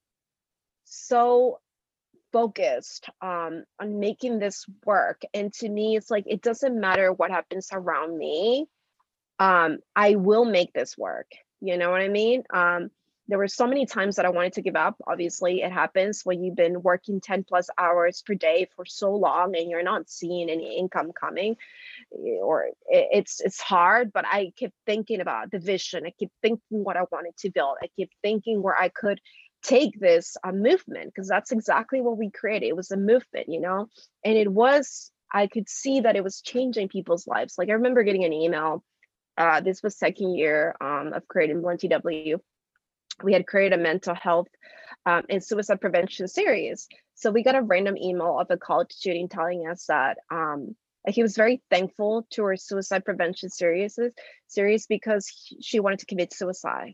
[0.84, 1.60] so
[2.34, 5.22] focused um, on making this work.
[5.34, 8.68] And to me, it's like it doesn't matter what happens around me.
[9.40, 11.32] Um, I will make this work.
[11.62, 12.44] You know what I mean?
[12.54, 12.90] Um,
[13.28, 14.98] there were so many times that I wanted to give up.
[15.08, 19.56] Obviously, it happens when you've been working 10 plus hours per day for so long
[19.56, 21.56] and you're not seeing any income coming
[22.14, 26.06] eh, or it's it's hard, but I keep thinking about the vision.
[26.06, 27.78] I keep thinking what I wanted to build.
[27.82, 29.22] I keep thinking where I could
[29.64, 32.68] take this a movement because that's exactly what we created.
[32.68, 33.88] It was a movement, you know,
[34.24, 37.56] and it was I could see that it was changing people's lives.
[37.58, 38.84] Like I remember getting an email.
[39.36, 42.40] Uh, this was second year um, of creating Blend TW
[43.22, 44.48] we had created a mental health
[45.06, 46.88] um, and suicide prevention series.
[47.16, 50.76] So we got a random email of a college student telling us that um,
[51.08, 54.00] he was very thankful to our suicide prevention series,
[54.48, 55.28] series because
[55.62, 56.94] she wanted to commit suicide.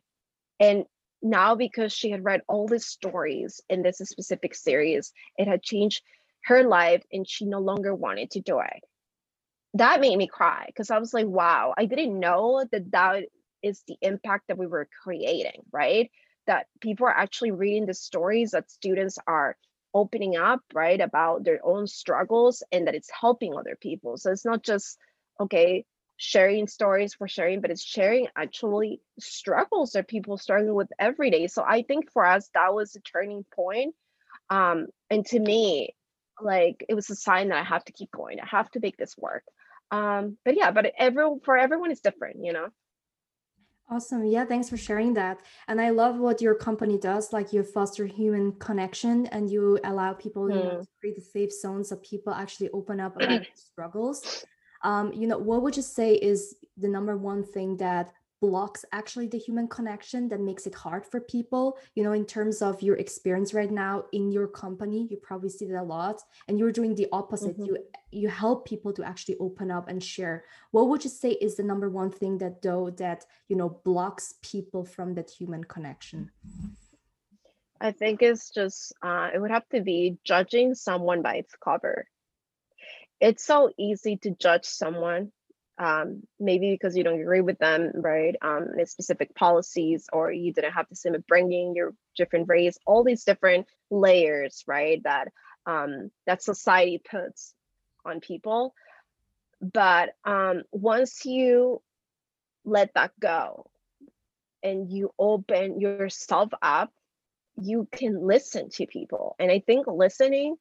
[0.60, 0.86] And
[1.22, 6.02] now because she had read all the stories in this specific series, it had changed
[6.46, 8.84] her life and she no longer wanted to do it.
[9.76, 13.26] That made me cry because I was like, wow, I didn't know that that
[13.62, 16.10] is the impact that we were creating, right?
[16.48, 19.58] That people are actually reading the stories that students are
[19.94, 24.18] opening up, right, about their own struggles and that it's helping other people.
[24.18, 24.98] So it's not just,
[25.40, 25.86] okay,
[26.20, 31.48] sharing stories for sharing, but it's sharing actually struggles that people struggling with every day.
[31.48, 33.96] So I think for us, that was a turning point.
[34.50, 35.96] Um, and to me,
[36.42, 38.40] like it was a sign that I have to keep going.
[38.42, 39.44] I have to make this work.
[39.92, 42.68] Um, but yeah, but every for everyone is different, you know.
[43.90, 44.26] Awesome.
[44.26, 45.40] Yeah, thanks for sharing that.
[45.70, 47.32] And I love what your company does.
[47.32, 50.50] Like you foster human connection and you allow people mm.
[50.50, 50.82] you know, hmm.
[50.82, 54.46] to create the safe zones so people actually open up about struggles.
[54.84, 59.28] Um, you know, what would you say is the number one thing that blocks actually
[59.28, 61.78] the human connection that makes it hard for people?
[61.96, 65.66] You know in terms of your experience right now in your company you probably see
[65.68, 67.58] that a lot and you're doing the opposite.
[67.58, 67.66] Mm-hmm.
[67.66, 67.78] you
[68.12, 70.46] you help people to actually open up and share.
[70.72, 74.36] What would you say is the number one thing that though that you know blocks
[74.42, 76.32] people from that human connection?
[77.82, 82.08] I think it's just uh, it would have to be judging someone by its cover
[83.20, 85.32] it's so easy to judge someone
[85.80, 88.36] um, maybe because you don't agree with them, right?
[88.42, 93.24] Um, specific policies, or you didn't have the same upbringing, your different race, all these
[93.24, 95.02] different layers, right?
[95.04, 95.30] That
[95.66, 97.54] um, that society puts
[98.06, 98.74] on people.
[99.62, 101.82] But um, once you
[102.66, 103.70] let that go
[104.62, 106.92] and you open yourself up,
[107.62, 109.36] you can listen to people.
[109.40, 110.58] And I think listening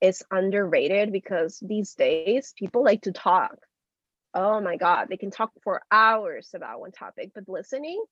[0.00, 3.56] is underrated because these days people like to talk.
[4.34, 8.02] Oh my god they can talk for hours about one topic but listening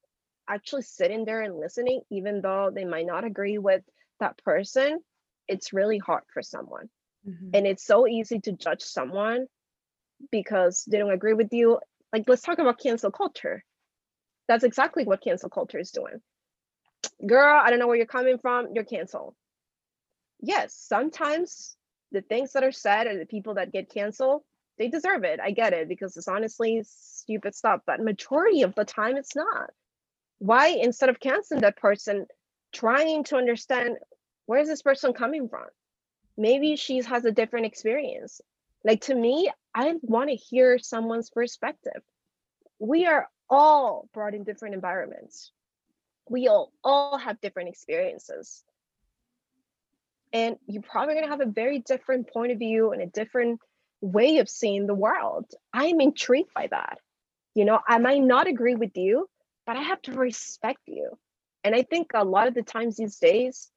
[0.48, 3.83] actually sitting there and listening even though they might not agree with
[4.18, 4.98] that person
[5.46, 6.88] it's really hard for someone.
[7.29, 7.51] Mm-hmm.
[7.55, 9.46] and it's so easy to judge someone
[10.31, 11.81] because they don't agree with you.
[12.12, 13.64] Like let's talk about cancel culture.
[14.46, 16.20] That's exactly what cancel culture is doing.
[17.27, 18.68] Girl i don't know where you're coming from.
[18.74, 19.35] You're canceled.
[20.40, 21.77] Yes sometimes
[22.12, 24.42] the things that are said and the people that get canceled
[24.79, 25.40] they deserve it.
[25.40, 29.71] I get it because it's honestly stupid stuff, but majority of the time it's not.
[30.38, 32.27] Why instead of canceling that person,
[32.73, 33.97] trying to understand
[34.47, 35.66] where is this person coming from?
[36.37, 38.40] Maybe she has a different experience.
[38.85, 42.01] Like to me, I want to hear someone's perspective.
[42.79, 45.51] We are all brought in different environments.
[46.31, 48.62] We all, all have different experiences.
[50.32, 53.60] And you're probably going to have a very different point of view and a different
[54.00, 55.46] way of seeing the world.
[55.72, 56.98] I'm intrigued by that.
[57.54, 59.28] You know, I might not agree with you,
[59.66, 61.18] but I have to respect you.
[61.64, 63.70] And I think a lot of the times these days,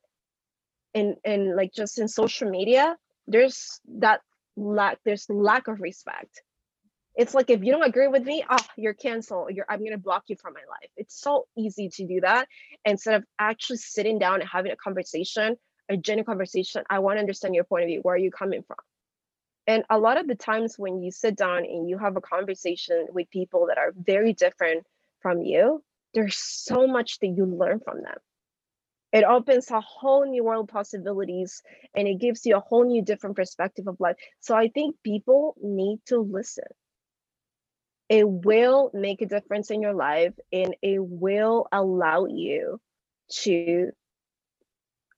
[0.94, 2.96] and and like just in social media,
[3.28, 4.22] there's that
[4.56, 6.42] lack, there's lack of respect.
[7.16, 9.50] It's like if you don't agree with me, oh, you're canceled.
[9.54, 10.90] You're I'm gonna block you from my life.
[10.96, 12.48] It's so easy to do that
[12.86, 15.58] instead of actually sitting down and having a conversation,
[15.92, 16.84] a genuine conversation.
[16.90, 18.00] I want to understand your point of view.
[18.02, 18.78] Where are you coming from?
[19.68, 23.08] And a lot of the times when you sit down and you have a conversation
[23.12, 24.86] with people that are very different
[25.22, 28.18] from you, there's so much that you learn from them.
[29.14, 31.62] It opens a whole new world possibilities
[31.94, 34.16] and it gives you a whole new different perspective of life.
[34.40, 36.64] So I think people need to listen.
[38.08, 42.80] It will make a difference in your life and it will allow you
[43.44, 43.92] to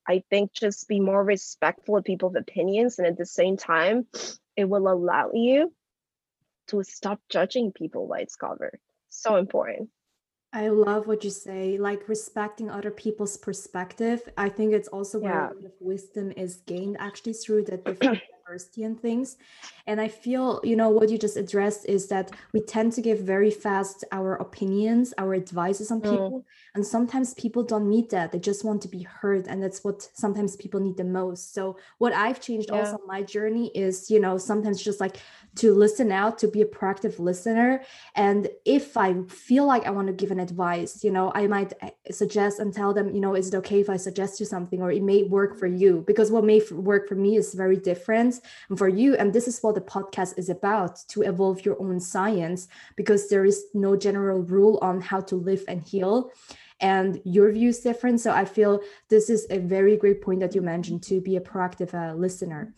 [0.08, 3.00] I think just be more respectful of people's opinions.
[3.00, 4.08] And at the same time,
[4.56, 5.74] it will allow you
[6.68, 8.80] to stop judging people by its cover.
[9.10, 9.90] So important.
[10.52, 14.22] I love what you say, like respecting other people's perspective.
[14.38, 15.50] I think it's also where Yeah.
[15.52, 18.22] a lot of wisdom is gained actually through the different
[18.78, 19.38] and things.
[19.88, 23.20] And I feel, you know, what you just addressed is that we tend to give
[23.20, 26.46] very fast our opinions, our advices on Mm, people.
[26.76, 28.32] And sometimes people don't need that.
[28.32, 29.48] They just want to be heard.
[29.48, 31.54] And that's what sometimes people need the most.
[31.54, 32.80] So what I've changed yeah.
[32.80, 35.18] also on my journey is, you know, sometimes just like
[35.56, 37.84] to listen out, to be a proactive listener
[38.16, 41.74] and if I feel like I want to give an advice, you know, I might
[41.82, 44.82] uh, suggest and tell them, you know, is it okay if I suggest you something
[44.82, 46.04] or it may work for you?
[46.06, 48.33] Because what may work for me is very different
[48.70, 49.16] and for you.
[49.16, 53.46] And this is what the podcast is about to evolve your own science because there
[53.46, 56.32] is no general rule on how to live and heal.
[56.80, 58.20] And your view is different.
[58.20, 61.42] So I feel this is a very great point that you mentioned to be a
[61.42, 62.74] proactive uh, listener.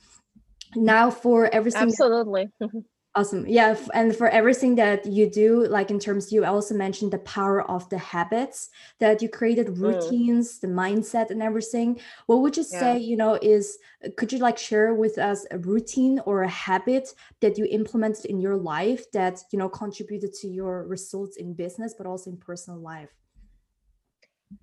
[0.76, 2.50] Now, for everything Absolutely.
[3.18, 3.48] Awesome.
[3.48, 3.78] Yeah.
[3.94, 7.88] And for everything that you do, like in terms, you also mentioned the power of
[7.90, 12.02] the habits that you created, Mm, routines, the mindset, and everything.
[12.26, 12.80] What would you yeah.
[12.80, 16.50] say, you know, is uh, could you like share with us a routine or a
[16.50, 21.54] habit that you implemented in your life that, you know, contributed to your results in
[21.54, 23.16] business, but also in personal life?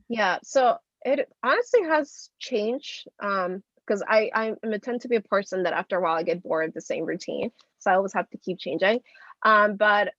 [0.09, 5.65] Yeah, so it honestly has changed um because I I'm tend to be a person
[5.65, 8.29] that after a while I get bored of the same routine, so I always have
[8.31, 9.01] to keep changing.
[9.43, 10.13] Um, but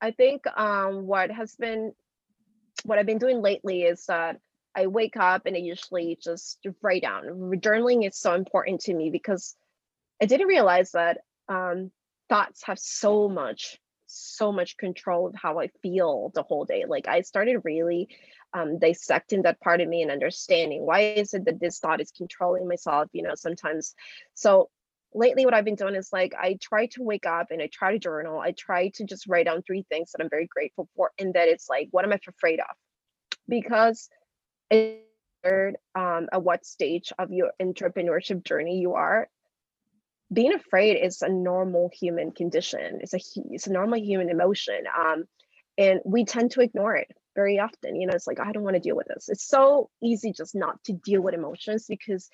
[0.00, 1.92] I think um what has been
[2.84, 4.38] what I've been doing lately is that
[4.74, 7.24] I wake up and I usually just write down.
[7.60, 9.56] Journaling is so important to me because
[10.22, 11.90] I didn't realize that um,
[12.28, 13.78] thoughts have so much,
[14.08, 16.84] so much control of how I feel the whole day.
[16.86, 18.08] Like I started really
[18.52, 22.10] um, dissecting that part of me and understanding why is it that this thought is
[22.10, 23.08] controlling myself.
[23.12, 23.94] You know, sometimes.
[24.34, 24.70] So
[25.14, 27.92] lately, what I've been doing is like I try to wake up and I try
[27.92, 28.40] to journal.
[28.40, 31.48] I try to just write down three things that I'm very grateful for, and that
[31.48, 32.74] it's like what am I afraid of?
[33.48, 34.08] Because
[34.70, 35.04] it
[35.94, 39.28] um, at what stage of your entrepreneurship journey you are
[40.32, 42.98] being afraid is a normal human condition.
[43.00, 44.84] It's a it's a normal human emotion.
[44.96, 45.24] Um,
[45.76, 47.96] and we tend to ignore it very often.
[47.96, 49.28] You know, it's like I don't want to deal with this.
[49.28, 52.28] It's so easy just not to deal with emotions because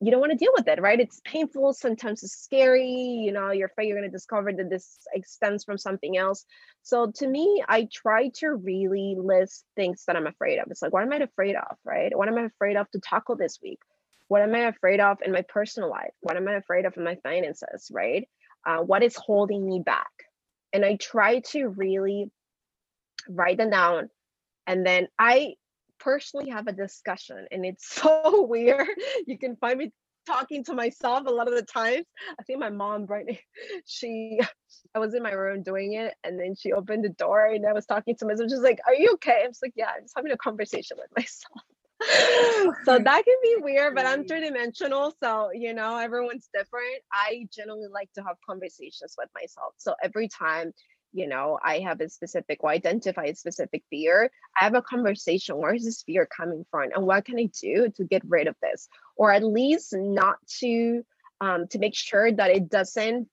[0.00, 1.00] you don't want to deal with it, right?
[1.00, 1.72] It's painful.
[1.72, 2.90] Sometimes it's scary.
[2.90, 6.44] You know, you're afraid you're going to discover that this extends from something else.
[6.82, 10.66] So to me, I try to really list things that I'm afraid of.
[10.70, 12.16] It's like, what am I afraid of, right?
[12.16, 13.78] What am I afraid of to tackle this week?
[14.28, 16.12] What am I afraid of in my personal life?
[16.20, 18.28] What am I afraid of in my finances, right?
[18.66, 20.10] Uh, what is holding me back?
[20.72, 22.30] And I try to really
[23.28, 24.08] write them down.
[24.66, 25.54] And then I
[26.00, 28.88] personally have a discussion, and it's so weird.
[29.26, 29.92] You can find me
[30.26, 32.06] talking to myself a lot of the times.
[32.38, 33.38] I think my mom, right,
[33.86, 34.40] she,
[34.94, 37.72] I was in my room doing it, and then she opened the door, and I
[37.72, 38.50] was talking to myself.
[38.50, 41.10] She's like, "Are you okay?" I was like, "Yeah, I'm just having a conversation with
[41.16, 41.62] myself."
[42.84, 44.26] So that can be weird, but I'm Right.
[44.26, 45.14] three dimensional.
[45.22, 47.02] So, you know, everyone's different.
[47.12, 49.74] I generally like to have conversations with myself.
[49.78, 50.72] So every time,
[51.12, 55.56] you know, I have a specific or identify a specific fear, I have a conversation.
[55.58, 56.90] Where is this fear coming from?
[56.94, 58.88] And what can I do to get rid of this?
[59.16, 61.02] Or at least not to
[61.40, 63.28] um to make sure that it doesn't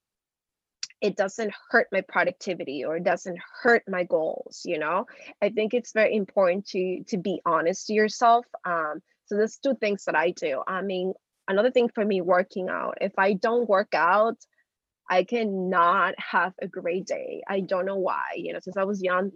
[1.01, 5.05] it doesn't hurt my productivity or it doesn't hurt my goals you know?
[5.41, 9.75] I think it's very important to to be honest to yourself um so there's two
[9.75, 10.61] things that i do.
[10.67, 11.13] I mean
[11.47, 14.37] another thing for me working out if i don't work out
[15.09, 17.41] i cannot have a great day.
[17.47, 19.31] I don't know why you know since i was young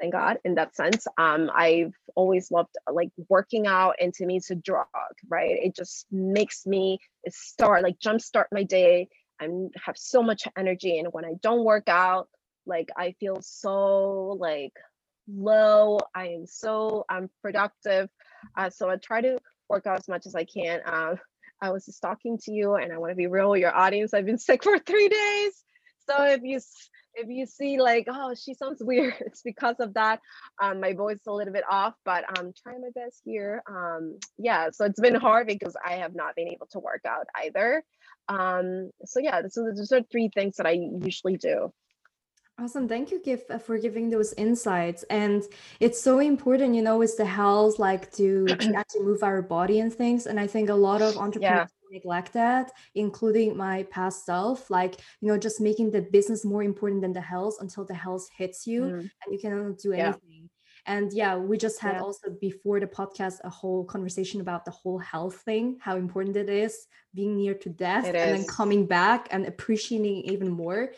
[0.00, 4.36] thank god in that sense um i've always loved like working out and to me
[4.36, 4.86] it's a drug
[5.28, 5.50] right?
[5.50, 9.08] It just makes me start like jumpstart my day
[9.40, 9.48] i
[9.84, 12.28] have so much energy and when i don't work out
[12.66, 14.72] like i feel so like
[15.32, 18.08] low i am so unproductive
[18.56, 20.80] uh, so i try to work out as much as i can.
[20.86, 21.16] Um
[21.60, 24.14] i was just talking to you and i want to be real with your audience
[24.14, 25.52] i've been sick for three days.
[26.08, 26.60] So if you
[27.14, 30.20] if you see like oh she sounds weird it's because of that.
[30.62, 33.62] Um my voice is a little bit off but i'm trying my best here.
[33.68, 37.26] Um yeah so it's been hard because i have not been able to work out
[37.44, 37.82] either
[38.28, 41.72] um so yeah so those are three things that i usually do
[42.60, 42.88] Awesome.
[42.88, 45.04] Thank you, Gif, uh, for giving those insights.
[45.10, 45.44] And
[45.78, 49.78] it's so important, you know, with the health, like to, to actually move our body
[49.78, 50.26] and things.
[50.26, 55.00] And I think a lot of entrepreneurs yeah neglect that, including my past self, like,
[55.20, 58.66] you know, just making the business more important than the health until the health hits
[58.66, 60.47] you mm, and you cannot do yeah anything.
[60.88, 62.00] And yeah, we just had yeah.
[62.00, 66.48] also before the podcast a whole conversation about the whole health thing, how important it
[66.48, 70.92] is being near to death it and then coming back and appreciating even more.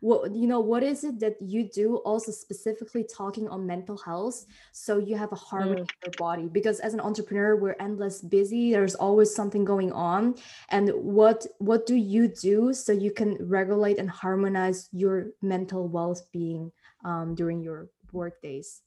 [0.00, 4.44] What you know what is it that you do also specifically talking on mental health
[4.72, 5.90] so you have a harmony mm.
[5.92, 6.48] in your body?
[6.48, 8.72] Because as an entrepreneur we're endless busy.
[8.72, 10.36] There's always something going on.
[10.70, 16.72] And what what do you do so you can regulate and harmonize your mental well-being
[17.04, 18.80] um, during your work days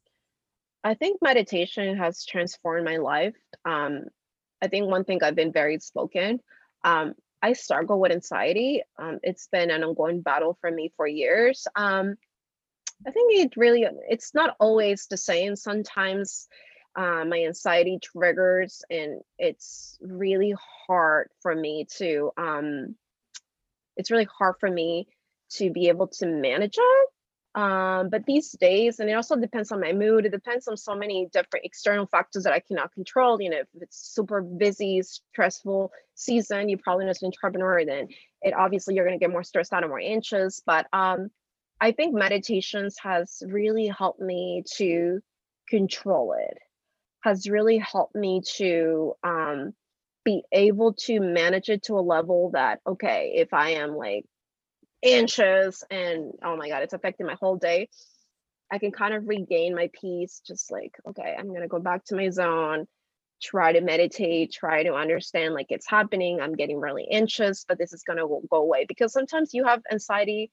[0.88, 3.36] i think meditation has transformed my life
[3.66, 4.04] um,
[4.62, 6.40] i think one thing i've been very spoken
[6.84, 8.82] um, I struggle with anxiety.
[8.98, 11.68] Um, it's been an ongoing battle for me for years.
[11.76, 12.16] Um,
[13.06, 15.56] I think it really, it's not always the same.
[15.56, 16.48] Sometimes
[16.96, 20.56] uh, my anxiety triggers and it's really
[20.88, 22.96] hard for me to, um,
[23.96, 25.08] it's really hard for me
[25.52, 27.10] to be able to manage it.
[27.58, 30.94] Um, but these days, and it also depends on my mood, it depends on so
[30.94, 33.42] many different external factors that I cannot control.
[33.42, 38.10] You know, if it's super busy, stressful season, you probably know as an entrepreneur, then
[38.44, 40.62] it obviously you're gonna get more stressed out and more anxious.
[40.64, 41.32] But um,
[41.82, 45.20] I think meditations has really helped me to
[45.68, 46.60] control it,
[47.22, 49.74] has really helped me to um,
[50.24, 54.26] be able to manage it to a level that, okay, if I am like
[55.04, 57.90] anxious and oh my god it's affecting my whole day.
[58.72, 62.04] I can kind of regain my peace just like okay i'm going to go back
[62.06, 62.86] to my zone
[63.42, 67.94] try to meditate try to understand like it's happening i'm getting really anxious but this
[67.94, 68.86] is going to go away.
[68.88, 70.52] Because sometimes you have anxiety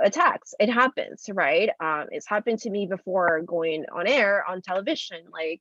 [0.00, 0.54] attacks.
[0.58, 1.70] It happens right?
[1.80, 5.60] Um, it's happened to me before going on air on television like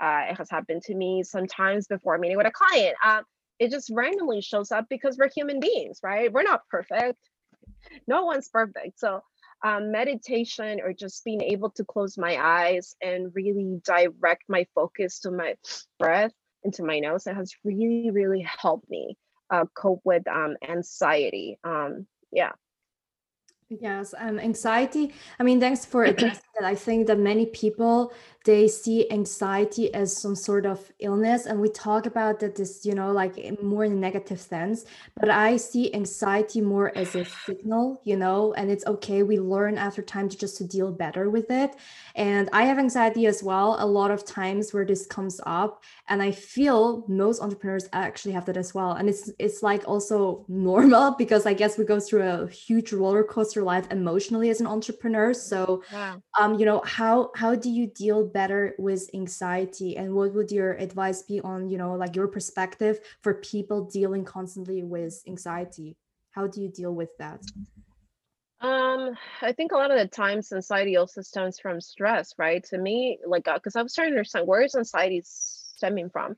[0.00, 2.96] uh, it has happened to me sometimes before meeting with a client.
[3.04, 3.22] Um,
[3.60, 6.32] it just randomly shows up because we're human beings, right?
[6.32, 7.18] We're not perfect.
[8.08, 8.98] No one's perfect.
[8.98, 9.20] So
[9.62, 15.20] um, meditation or just being able to close my eyes and really direct my focus
[15.20, 15.54] to my
[15.98, 16.32] breath
[16.64, 19.16] into my nose, it has really, really helped me
[19.50, 21.58] uh, cope with um, anxiety.
[21.62, 22.52] Um, yeah.
[23.68, 25.14] Yes, um, anxiety.
[25.38, 26.66] I mean, thanks for addressing that.
[26.66, 28.12] I think that many people
[28.44, 32.94] they see anxiety as some sort of illness and we talk about that this you
[32.94, 34.86] know like more in a negative sense
[35.20, 39.76] but i see anxiety more as a signal you know and it's okay we learn
[39.76, 41.76] after time to just to deal better with it
[42.14, 46.22] and i have anxiety as well a lot of times where this comes up and
[46.22, 51.14] i feel most entrepreneurs actually have that as well and it's it's like also normal
[51.18, 55.34] because i guess we go through a huge roller coaster life emotionally as an entrepreneur
[55.34, 56.22] so wow.
[56.38, 59.96] um you know how how do you deal better with anxiety?
[59.96, 64.24] And what would your advice be on you know like your perspective for people dealing
[64.24, 65.96] constantly with anxiety?
[66.30, 67.42] How do you deal with that?
[68.60, 72.62] Um i think a lot of the times anxiety also stems from stress right?
[72.64, 76.36] To me like because uh, i was trying to understand where is anxiety stemming from?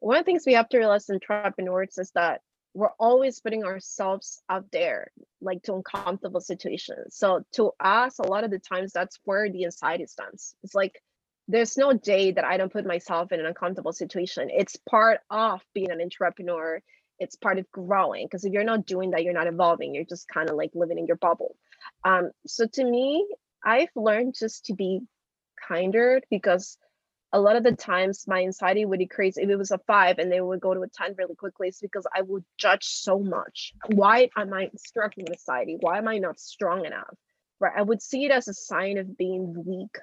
[0.00, 2.40] One of the things we have to realize in entrepreneurs is that
[2.74, 7.16] we're always putting ourselves out there like to uncomfortable situations.
[7.16, 10.54] So to us a lot of the times that's where the anxiety stems.
[10.62, 11.02] It's like
[11.48, 14.48] there's no day that I don't put myself in an uncomfortable situation.
[14.50, 16.80] It's part of being an entrepreneur.
[17.18, 19.94] It's part of growing because if you're not doing that, you're not evolving.
[19.94, 21.56] You're just kind of like living in your bubble.
[22.04, 23.26] Um, so to me,
[23.64, 25.00] I've learned just to be
[25.68, 26.78] kinder because
[27.32, 30.30] a lot of the times my anxiety would decrease if it was a five and
[30.30, 31.68] they would go to a 10 really quickly.
[31.68, 33.72] It's because I would judge so much.
[33.86, 35.78] Why am I struggling with anxiety?
[35.80, 37.14] Why am I not strong enough?
[37.58, 37.72] Right.
[37.76, 39.96] I would see it as a sign of being weak.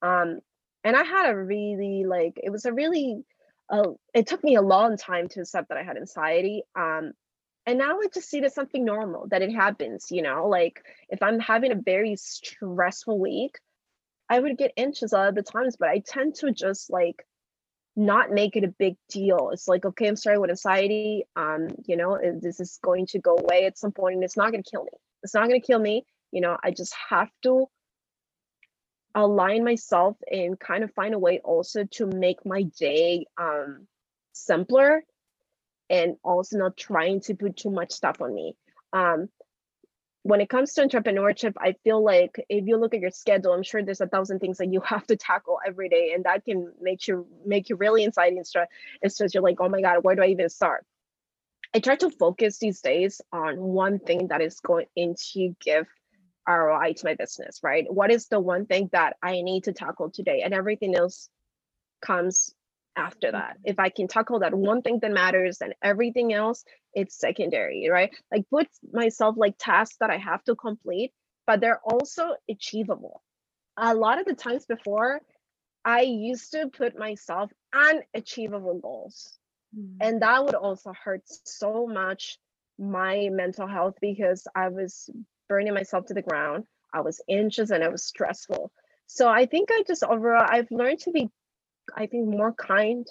[0.00, 0.40] Um,
[0.86, 3.24] and i had a really like it was a really
[3.68, 7.12] uh, it took me a long time to accept that i had anxiety um
[7.66, 10.48] and now i just see it as something normal that it happens you know?
[10.48, 13.58] Like if i'm having a very stressful week
[14.30, 17.26] i would get anxious a lot of the times but i tend to just like
[17.98, 19.50] not make it a big deal.
[19.52, 23.36] It's like okay i'm starting with anxiety um you know this is going to go
[23.36, 24.92] away at some point and it's not going to kill me.
[25.24, 26.56] It's not going to kill me you know?
[26.62, 27.66] I just have to
[29.16, 33.88] align myself and kind of find a way also to make my day um,
[34.32, 35.02] simpler
[35.88, 38.54] and also not trying to put too much stuff on me.
[38.92, 39.28] Um,
[40.22, 43.62] when it comes to entrepreneurship, I feel like if you look at your schedule, I'm
[43.62, 46.72] sure there's a thousand things that you have to tackle every day, and that can
[46.80, 48.68] make you make you really anxiety and stress.
[49.00, 50.84] It's just you're like, oh my god, where do I even start?
[51.74, 55.86] I try to focus these days on one thing that is going to give
[56.48, 57.84] ROI to my business, right?
[57.88, 60.42] What is the one thing that I need to tackle today?
[60.42, 61.28] And everything else
[62.00, 62.54] comes
[62.96, 63.58] after that.
[63.58, 63.70] Mm-hmm.
[63.70, 68.10] If I can tackle that one thing that matters and everything else, it's secondary, right?
[68.32, 71.12] Like put myself like tasks that I have to complete,
[71.46, 73.22] but they're also achievable.
[73.76, 75.20] A lot of the times before,
[75.84, 79.38] I used to put myself unachievable goals.
[79.76, 79.98] Mm-hmm.
[80.00, 82.38] And that would also hurt so much
[82.78, 85.10] my mental health because I was
[85.48, 86.64] burning myself to the ground.
[86.92, 88.72] I was anxious and it was stressful.
[89.06, 91.30] So I think I just overall I've learned to be
[91.96, 93.06] I think more kind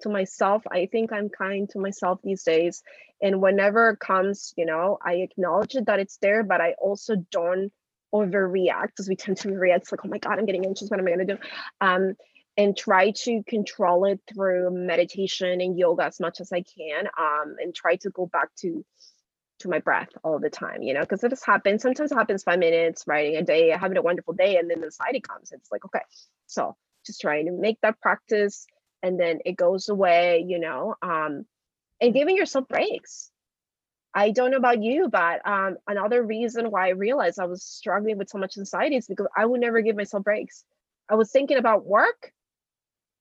[0.00, 0.62] to myself.
[0.70, 2.82] I think I'm kind to myself these days.
[3.22, 7.72] And whenever it comes, you know, I acknowledge that it's there, but I also don't
[8.14, 10.90] overreact because we tend to react it's like, oh my God, I'm getting anxious.
[10.90, 11.40] What am I going to do?
[11.80, 12.14] Um,
[12.58, 17.06] and try to control it through meditation and yoga as much as I can.
[17.18, 18.84] Um, and try to go back to
[19.60, 21.80] to my breath all the time, you know, because it has happened.
[21.80, 24.86] Sometimes it happens five minutes, writing a day, having a wonderful day, and then the
[24.86, 25.52] anxiety comes.
[25.52, 26.02] It's like, okay,
[26.46, 26.76] so
[27.06, 28.66] just trying to make that practice
[29.02, 31.46] and then it goes away, you know, um,
[32.00, 33.30] and giving yourself breaks.
[34.14, 38.16] I don't know about you, but um, another reason why I realized I was struggling
[38.18, 40.64] with so much anxiety is because I would never give myself breaks.
[41.08, 42.32] I was thinking about work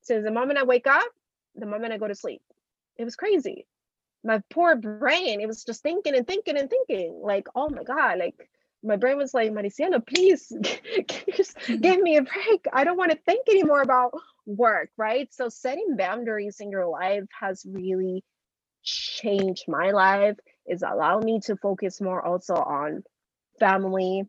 [0.01, 1.07] since the moment I wake up,
[1.55, 2.41] the moment I go to sleep.
[2.97, 3.67] It was crazy.
[4.25, 8.17] My poor brain, it was just thinking and thinking and thinking, like, oh my God,
[8.17, 8.49] like
[8.83, 10.47] my brain was like, Maricielo, please
[11.35, 11.77] just mm-hmm.
[11.77, 12.65] give me a break.
[12.73, 14.13] I don't want to think anymore about
[14.45, 15.33] work, right?
[15.33, 18.23] So setting boundaries in your life has really
[18.83, 20.37] changed my life.
[20.65, 23.03] It's allowed me to focus more also on
[23.59, 24.23] family,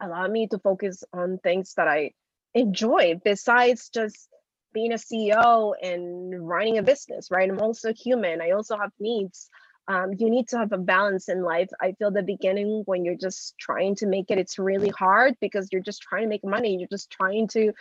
[0.00, 2.12] allow me to focus on things that I
[2.54, 4.28] enjoy besides just
[4.72, 7.48] being a CEO and running a business, right?
[7.48, 8.40] I'm also human.
[8.40, 9.48] I also have needs
[9.88, 11.68] um, you need to have a balance in life.
[11.80, 15.68] I feel the beginning when you're just trying to make it, it's really hard because
[15.72, 16.76] you're just trying to make money.
[16.76, 17.72] You're just trying to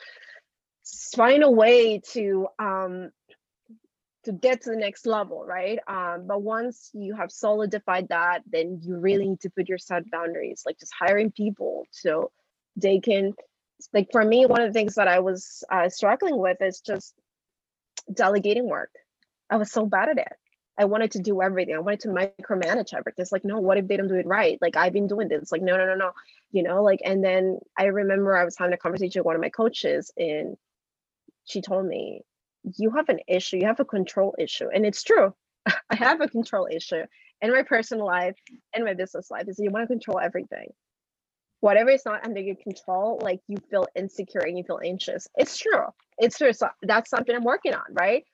[1.15, 3.11] find a way to um,
[4.23, 5.79] to get to the next level, right?
[5.87, 10.09] Um, but once you have solidified that, then you really need to put your set
[10.09, 12.31] boundaries, like just hiring people so
[12.75, 13.33] they can.
[13.93, 17.13] Like for me, one of the things that I was uh, struggling with is just
[18.13, 18.91] delegating work.
[19.49, 20.34] I was so bad at it
[20.82, 21.75] I wanted to do everything.
[21.75, 23.21] I wanted to micromanage everything.
[23.21, 24.57] It's like, no, what if they don't do it right?
[24.61, 25.51] Like I've been doing this.
[25.51, 26.11] Like, no, no, no, no.
[26.51, 29.41] You know, like, and then I remember I was having a conversation with one of
[29.41, 30.57] my coaches, and
[31.45, 32.21] she told me,
[32.77, 34.69] You have an issue, you have a control issue.
[34.73, 35.36] And it's true.
[35.67, 37.03] I have a control issue
[37.41, 38.36] in my personal life
[38.73, 40.71] and my business life is you want to control everything.
[41.62, 45.28] Whatever is not under your control, like you feel insecure and you feel anxious.
[45.36, 45.86] It's true.
[46.18, 46.53] It's true.
[46.53, 48.26] So that's something I'm working on, right?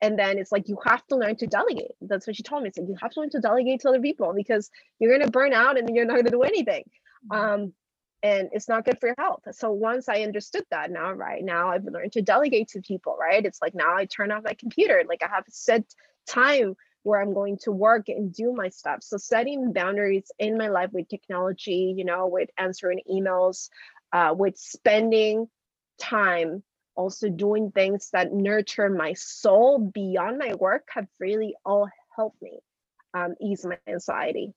[0.00, 2.68] and then it's like you have to learn to delegate that's what she told me
[2.68, 5.30] it's like you have to learn to delegate to other people because you're going to
[5.30, 6.84] burn out and you're not going to do anything
[7.30, 7.44] mm-hmm.
[7.44, 7.72] um,
[8.22, 11.68] and it's not good for your health so once i understood that now right now
[11.68, 15.02] i've learned to delegate to people right it's like now i turn off my computer
[15.08, 15.84] like i have set
[16.26, 16.74] time
[17.08, 20.90] where i'm going to work and do my stuff so setting boundaries in my life
[20.92, 23.68] with technology you know with answering emails
[24.12, 25.48] uh, with spending
[26.00, 26.62] time
[26.94, 32.60] also doing things that nurture my soul beyond my work have really all helped me
[33.14, 34.52] um, ease my anxiety.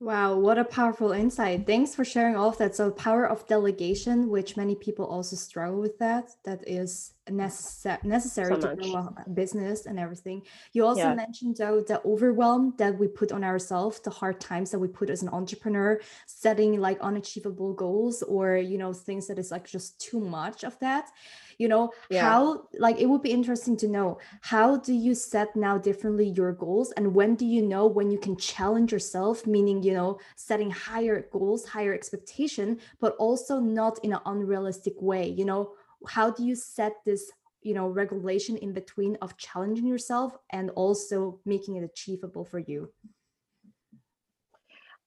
[0.00, 1.66] Wow, what a powerful insight.
[1.66, 2.74] Thanks for sharing all of that.
[2.74, 8.54] So, power of delegation, which many people also struggle with that, that is necessary necessary
[8.54, 10.42] so to grow a business and everything.
[10.72, 11.14] You also yeah.
[11.14, 15.10] mentioned though the overwhelm that we put on ourselves, the hard times that we put
[15.10, 20.00] as an entrepreneur, setting like unachievable goals or you know things that is like just
[20.00, 21.10] too much of that
[21.58, 22.22] you know yeah.
[22.22, 26.52] how like it would be interesting to know how do you set now differently your
[26.52, 26.92] goals?
[26.92, 31.28] And when do you know when you can challenge yourself meaning you know setting higher
[31.32, 35.28] goals higher expectation but also not in an unrealistic way?
[35.28, 35.72] You know
[36.06, 37.30] how do you set this
[37.62, 42.92] you know regulation in between of challenging yourself and also making it achievable for you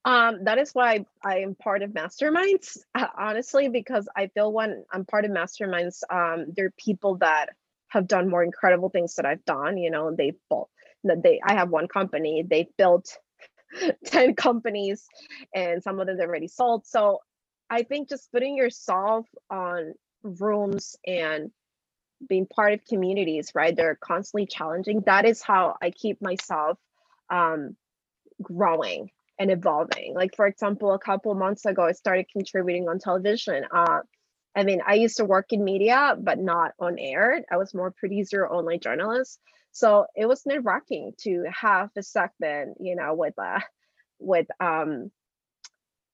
[0.08, 2.78] um, that is why I am part of masterminds,
[3.20, 7.50] honestly, because I feel when I'm part of masterminds, um, there are people that
[7.90, 9.78] have done more incredible things that I've done.
[9.78, 10.70] You know, they've built,
[11.04, 13.18] they, I have one company, they've built
[14.06, 15.06] 10 companies,
[15.54, 16.86] and some of them they've already sold.
[16.88, 17.20] So
[17.70, 19.94] I think just putting yourself on
[20.24, 21.52] rooms and
[22.30, 23.76] being part of communities, right?
[23.76, 25.02] They're constantly challenging.
[25.06, 26.80] That is how I keep myself
[27.30, 27.76] um,
[28.42, 29.10] growing
[29.40, 30.14] and evolving.
[30.14, 33.66] Like for example, a couple months ago, I started contributing on television.
[33.72, 34.02] Uh,
[34.56, 37.44] I mean, I used to work in media, but not on air.
[37.52, 39.40] I was more producer, online journalist.
[39.72, 43.62] So it was nerve wracking to have a segment, you know, with a
[44.20, 45.12] with um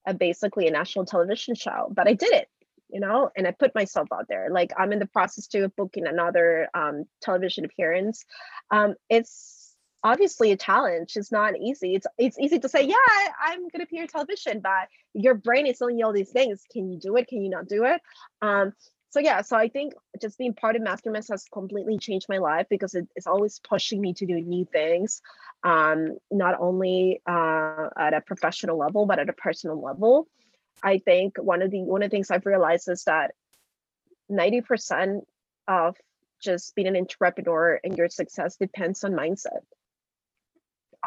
[0.05, 1.89] a basically a national television show.
[1.89, 2.49] But I did it,
[2.89, 4.49] you know, and I put myself out there.
[4.51, 8.25] Like I'm in the process to booking another um, television appearance.
[8.69, 9.62] Um, it's
[10.03, 11.13] obviously a challenge.
[11.15, 11.95] It's not easy.
[11.95, 15.65] It's it's easy to say, yeah, I, am gonna appear on television, but your brain
[15.65, 16.63] is telling you all these things.
[16.71, 17.27] Can you do it?
[17.27, 18.01] Can you not do it?
[18.41, 18.73] Um,
[19.09, 22.65] so yeah, so I think just being part of Masterminds has completely changed my life
[22.69, 25.21] because it, it's always pushing me to do new things,
[25.63, 30.27] um, not only uh, at a professional level but at a personal level.
[30.81, 33.31] I think one of the one of the things I've realized is that
[34.27, 35.25] ninety percent
[35.67, 35.95] of
[36.41, 39.61] just being an entrepreneur and your success depends on mindset.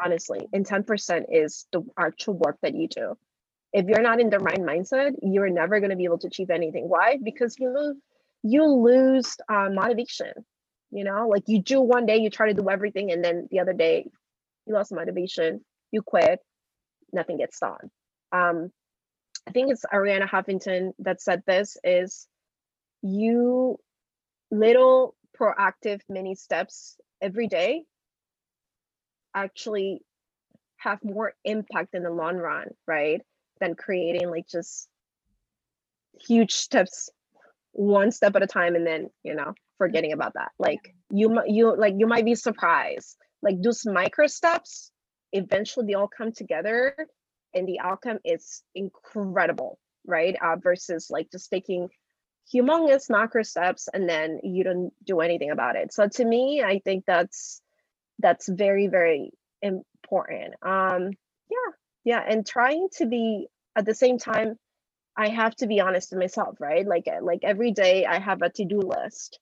[0.02, 3.16] Honestly, and ten percent is the actual work that you do.
[3.72, 6.50] If you're not in the right mindset you're never going to be able to achieve
[6.50, 6.88] anything.
[6.88, 7.18] Why?
[7.22, 7.96] Because you lose
[8.42, 10.32] you lose uh, motivation
[10.90, 11.28] you know?
[11.28, 14.08] Like you do one day you try to do everything and then the other day
[14.66, 16.40] you lost motivation you quit
[17.12, 17.90] nothing gets done.
[18.32, 18.70] Um
[19.48, 22.26] i think it's arianna huffington that said this is
[23.02, 23.78] you
[24.50, 27.84] little proactive mini steps every day
[29.36, 30.02] actually
[30.78, 33.22] have more impact in the long run right
[33.60, 34.88] than creating like just
[36.26, 37.10] huge steps
[37.72, 40.52] one step at a time and then you know forgetting about that.
[40.58, 43.16] Like you you like you might be surprised.
[43.42, 44.90] Like those micro steps
[45.32, 46.94] eventually they all come together
[47.54, 51.88] and the outcome is incredible right uh, versus like just taking
[52.54, 55.92] humongous macro steps and then you don't do anything about it.
[55.92, 57.60] So to me i think that's
[58.18, 59.30] that's very very
[59.62, 60.54] important.
[60.62, 61.10] Um
[61.50, 61.72] yeah
[62.04, 64.56] yeah and trying to be at the same time
[65.16, 66.86] i have to be honest with myself right?
[66.86, 69.38] Like uh, like every day i have a to-do list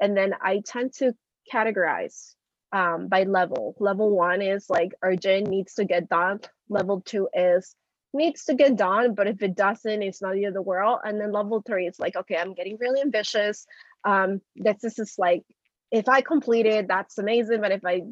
[0.00, 1.14] and then i tend to
[1.52, 2.34] categorize
[2.72, 3.76] um, by level.
[3.78, 6.40] Level one is like urgent needs to get done.
[6.68, 7.76] Level two is
[8.12, 11.00] needs to get done but if it doesn't it's not the end of the world.
[11.04, 13.66] And then level three is like okay i'm getting really ambitious.
[14.04, 15.42] Um this, this is like
[15.94, 18.02] if i complete it that's amazing but if i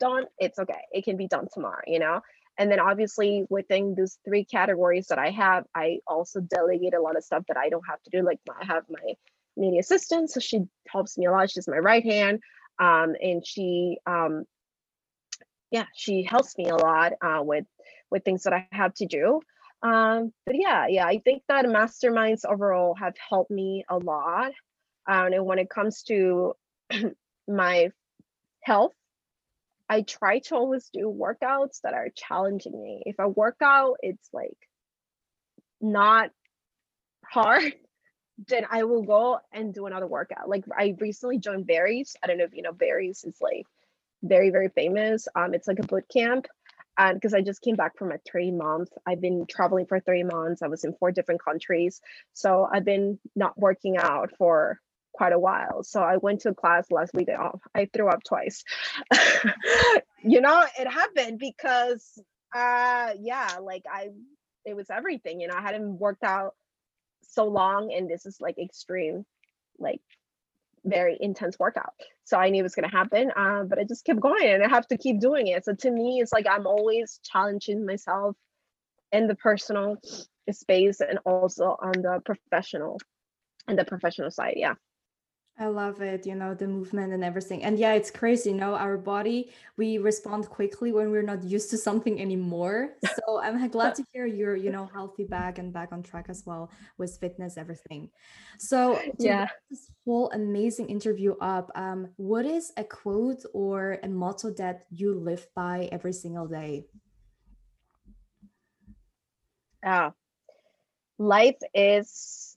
[0.00, 2.20] don't it's okay it can be done tomorrow you know
[2.58, 7.16] and then obviously within those three categories that I have, I also delegate a lot
[7.16, 8.24] of stuff that I don't have to do.
[8.24, 9.14] Like I have my
[9.56, 11.50] media assistant, so she helps me a lot.
[11.50, 12.40] She's my right hand,
[12.78, 14.44] um, and she, um,
[15.70, 17.66] yeah, she helps me a lot uh, with
[18.10, 19.40] with things that I have to do.
[19.82, 24.52] Um, but yeah, yeah, I think that masterminds overall have helped me a lot.
[25.08, 26.54] Um, and when it comes to
[27.48, 27.90] my
[28.62, 28.92] health
[29.88, 33.02] I try to always do workouts that are challenging me.
[33.06, 34.56] If I work out, it's like
[35.80, 36.30] not
[37.24, 37.72] hard,
[38.48, 40.48] then I will go and do another workout.
[40.48, 42.16] Like I recently joined Barry's.
[42.22, 43.66] I don't know if you know Barry's is like
[44.22, 45.28] very, very famous.
[45.34, 46.46] Um, it's like a boot camp.
[46.98, 50.24] And because I just came back from a three month, I've been traveling for three
[50.24, 50.62] months.
[50.62, 52.00] I was in four different countries.
[52.32, 54.80] So I've been not working out for
[55.16, 55.82] quite a while.
[55.82, 57.28] So I went to class last week.
[57.30, 58.62] Oh, I threw up twice.
[60.22, 62.22] you know, it happened because
[62.54, 64.10] uh yeah, like I
[64.64, 66.54] it was everything, you know, I hadn't worked out
[67.22, 69.24] so long and this is like extreme,
[69.78, 70.00] like
[70.84, 71.92] very intense workout.
[72.24, 73.30] So I knew it was gonna happen.
[73.34, 75.64] Uh, but I just kept going and I have to keep doing it.
[75.64, 78.36] So to me, it's like I'm always challenging myself
[79.12, 79.96] in the personal
[80.50, 82.98] space and also on the professional
[83.66, 84.54] and the professional side.
[84.56, 84.74] Yeah.
[85.58, 87.62] I love it, you know, the movement and everything.
[87.64, 91.70] And yeah, it's crazy, you know, our body, we respond quickly when we're not used
[91.70, 92.96] to something anymore.
[93.02, 96.44] So I'm glad to hear you're, you know, healthy back and back on track as
[96.44, 98.10] well with fitness, everything.
[98.58, 104.50] So yeah, this whole amazing interview up, um, what is a quote or a motto
[104.50, 106.84] that you live by every single day?
[109.82, 110.12] Ah,
[111.18, 112.55] life is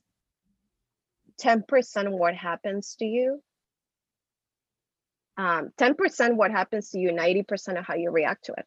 [1.40, 3.42] 10% what happens to you.
[5.36, 8.66] Um, 10% what happens to you, 90% of how you react to it.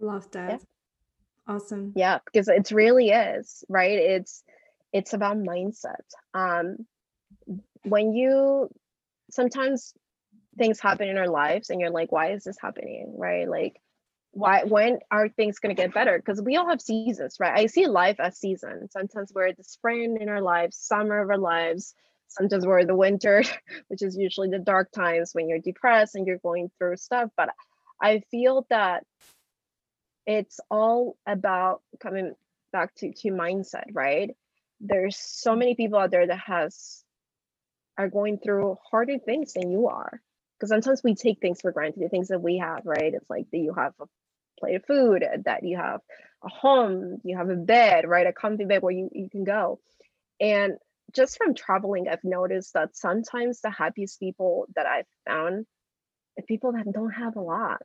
[0.00, 0.50] Love that.
[0.50, 0.58] Yeah.
[1.46, 1.92] Awesome.
[1.94, 3.98] Yeah, because it really is, right?
[3.98, 4.42] It's
[4.92, 6.04] it's about mindset.
[6.32, 6.86] Um
[7.82, 8.70] when you
[9.30, 9.92] sometimes
[10.56, 13.14] things happen in our lives and you're like, why is this happening?
[13.18, 13.48] Right?
[13.48, 13.80] Like
[14.34, 16.18] why when are things going to get better?
[16.18, 17.58] Because we all have seasons right?
[17.58, 21.38] I see life as seasons sometimes we're the spring in our lives summer of our
[21.38, 21.94] lives.
[22.28, 23.44] Sometimes we're the winter
[23.88, 27.30] which is usually the dark times when you're depressed and you're going through stuff.
[27.36, 27.50] But
[28.02, 29.04] i feel that
[30.26, 32.34] it's all about coming
[32.72, 34.30] back to to mindset right?
[34.80, 37.04] There's so many people out there that has
[37.96, 40.20] are going through harder things than you are.
[40.58, 43.14] Because sometimes we take things for granted the things that we have right?
[43.14, 44.06] It's like that you have a
[44.58, 46.00] plate of food, that you have
[46.44, 48.26] a home, you have a bed, right?
[48.26, 49.80] A comfy bed where you, you can go.
[50.40, 50.74] And
[51.14, 55.66] just from traveling, I've noticed that sometimes the happiest people that I've found
[56.38, 57.82] are people that don't have a lot.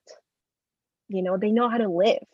[1.07, 2.27] You know, they know how to live.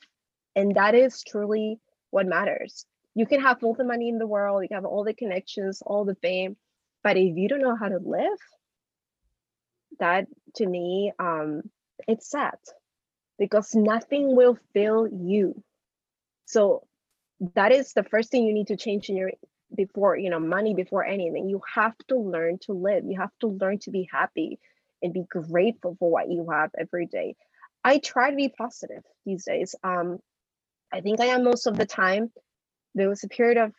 [0.56, 1.80] And that is truly
[2.12, 2.86] what matters.
[3.14, 6.06] You can have all the money in the world, you have all the connections, all
[6.06, 6.58] the fame.
[7.04, 8.40] But if you don't know how to live,
[10.00, 11.62] that to me, um,
[12.08, 12.56] it's sad
[13.38, 15.62] because nothing will fill you.
[16.46, 16.88] So
[17.56, 19.32] that is the first thing you need to change in your
[19.76, 21.50] before you know money before anything.
[21.50, 23.04] You have to learn to live.
[23.06, 24.60] You have to learn to be happy
[25.02, 27.36] and be grateful for what you have every day.
[27.84, 29.76] I try to be positive these days.
[29.84, 30.20] Um
[30.94, 32.32] i think i am most of the time
[32.94, 33.74] there was a period of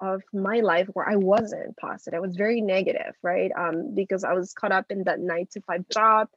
[0.00, 2.18] of my life where i wasn't positive.
[2.18, 3.50] I was very negative right?
[3.56, 6.28] Um because i was caught up in that nine to five job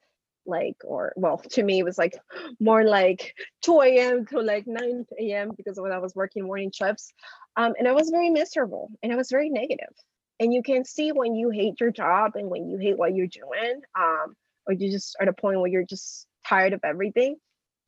[0.46, 2.14] like or well to me it was like
[2.60, 7.14] more like 2 a.m to like 9 a.m because when i was working morning shifts
[7.58, 9.94] um, and i was very miserable and i was very negative.
[10.40, 13.28] And you can see when you hate your job and when you hate what you're
[13.28, 14.36] doing um,
[14.68, 17.38] or you just at a point where you're just tired of everything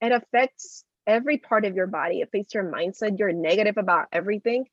[0.01, 2.21] it affects every part of your body.
[2.21, 3.19] It affects your mindset.
[3.19, 4.65] You're negative about everything.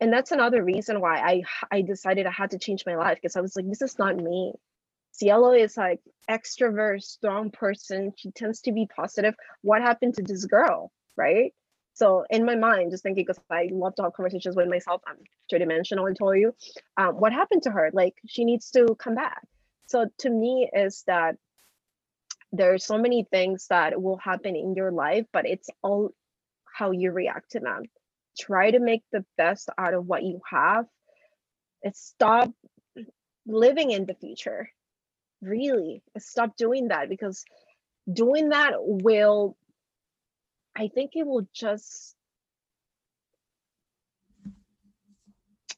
[0.00, 1.42] And that's another reason why i
[1.76, 4.16] i decided i had to change my life because i was like this is not
[4.16, 4.52] me
[5.14, 8.12] Cielo is like extrovert, strong person.
[8.16, 9.34] She tends to be positive.
[9.62, 11.52] What happened to this girl, right?
[11.92, 15.02] So in my mind, just thinking because I love to have conversations with myself.
[15.06, 16.52] I'm two-dimensional, I told you.
[16.96, 17.90] Um, what happened to her?
[17.92, 19.42] Like she needs to come back.
[19.86, 21.36] So to me, is that
[22.50, 26.10] there are so many things that will happen in your life, but it's all
[26.64, 27.82] how you react to them.
[28.36, 30.86] Try to make the best out of what you have.
[31.84, 32.50] And stop
[33.46, 34.70] living in the future
[35.44, 37.44] really stop doing that because
[38.10, 39.56] doing that will
[40.76, 42.14] i think it will just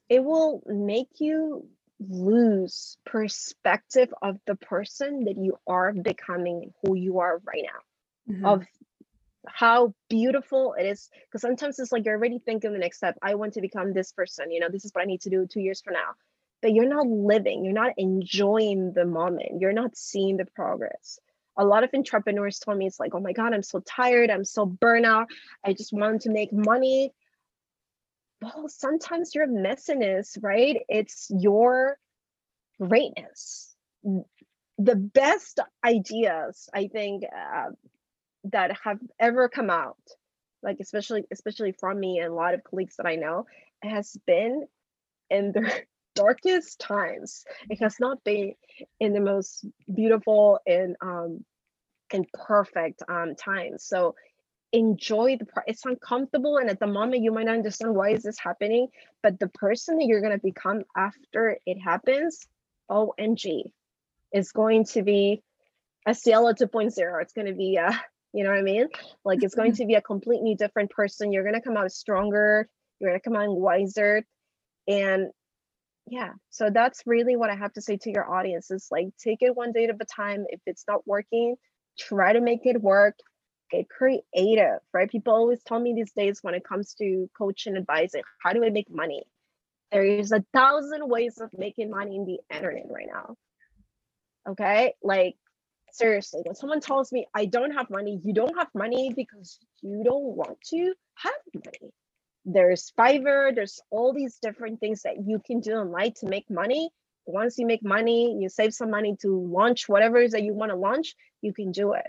[0.08, 1.66] it will make you
[1.98, 8.32] lose perspective of the person that you are becoming who you are right now.
[8.32, 8.44] Mm-hmm.
[8.44, 8.64] of
[9.46, 13.16] how beautiful it is because sometimes it's like you're already thinking the next step.
[13.22, 15.46] I want to become this person you know this is what i need to do
[15.46, 16.14] two years from now
[16.66, 21.20] but you're not living, you're not enjoying the moment, you're not seeing the progress.
[21.56, 24.44] A lot of entrepreneurs told me it's like, oh my God, I'm so tired, I'm
[24.44, 25.26] so burnout,
[25.64, 27.12] I just want to make money.
[28.42, 30.78] Well, sometimes your messiness, right?
[30.88, 31.98] It's your
[32.82, 33.72] greatness.
[34.02, 37.70] The best ideas, I think, uh,
[38.50, 40.02] that have ever come out,
[40.64, 43.46] like especially especially from me and a lot of colleagues that I know,
[43.84, 44.66] has been
[45.30, 45.72] in the
[46.16, 47.44] darkest times.
[47.70, 48.54] It has not been
[48.98, 51.44] in the most beautiful and um
[52.12, 53.84] and perfect um times.
[53.84, 54.16] So
[54.72, 55.66] enjoy the part.
[55.68, 58.88] It's uncomfortable, and at the moment you might not understand why is this happening,
[59.22, 62.46] but the person that you're gonna become after it happens,
[62.90, 63.70] OMG,
[64.32, 65.42] is going to be
[66.06, 67.22] a Cielo 2.0.
[67.22, 67.90] It's going to be a,
[68.32, 68.88] you know what I mean?
[69.24, 71.32] Like it's going to be a completely different person.
[71.32, 72.68] You're going to come out stronger.
[73.00, 74.24] You're going to come out wiser.
[74.88, 75.30] And
[76.08, 79.38] yeah so that's really what i have to say to your audience is like take
[79.40, 81.56] it one day at a time if it's not working
[81.98, 83.14] try to make it work
[83.70, 85.10] get creative right?
[85.10, 88.70] People always tell me these days when it comes to coaching advising how do i
[88.70, 89.24] make money?
[89.92, 93.36] There is a thousand ways of making money in the internet right now.
[94.48, 94.94] Okay?
[95.02, 95.36] Like
[95.92, 100.02] seriously when someone tells me i don't have money you don't have money because you
[100.04, 101.90] don't want to have money
[102.46, 106.90] there's Fiverr, there's all these different things that you can do online to make money.
[107.26, 110.54] Once you make money, you save some money to launch whatever it is that you
[110.54, 112.06] want to launch, you can do it.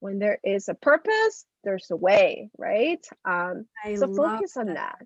[0.00, 3.04] When there is a purpose, there's a way, right?
[3.26, 4.98] Um, I so focus on that.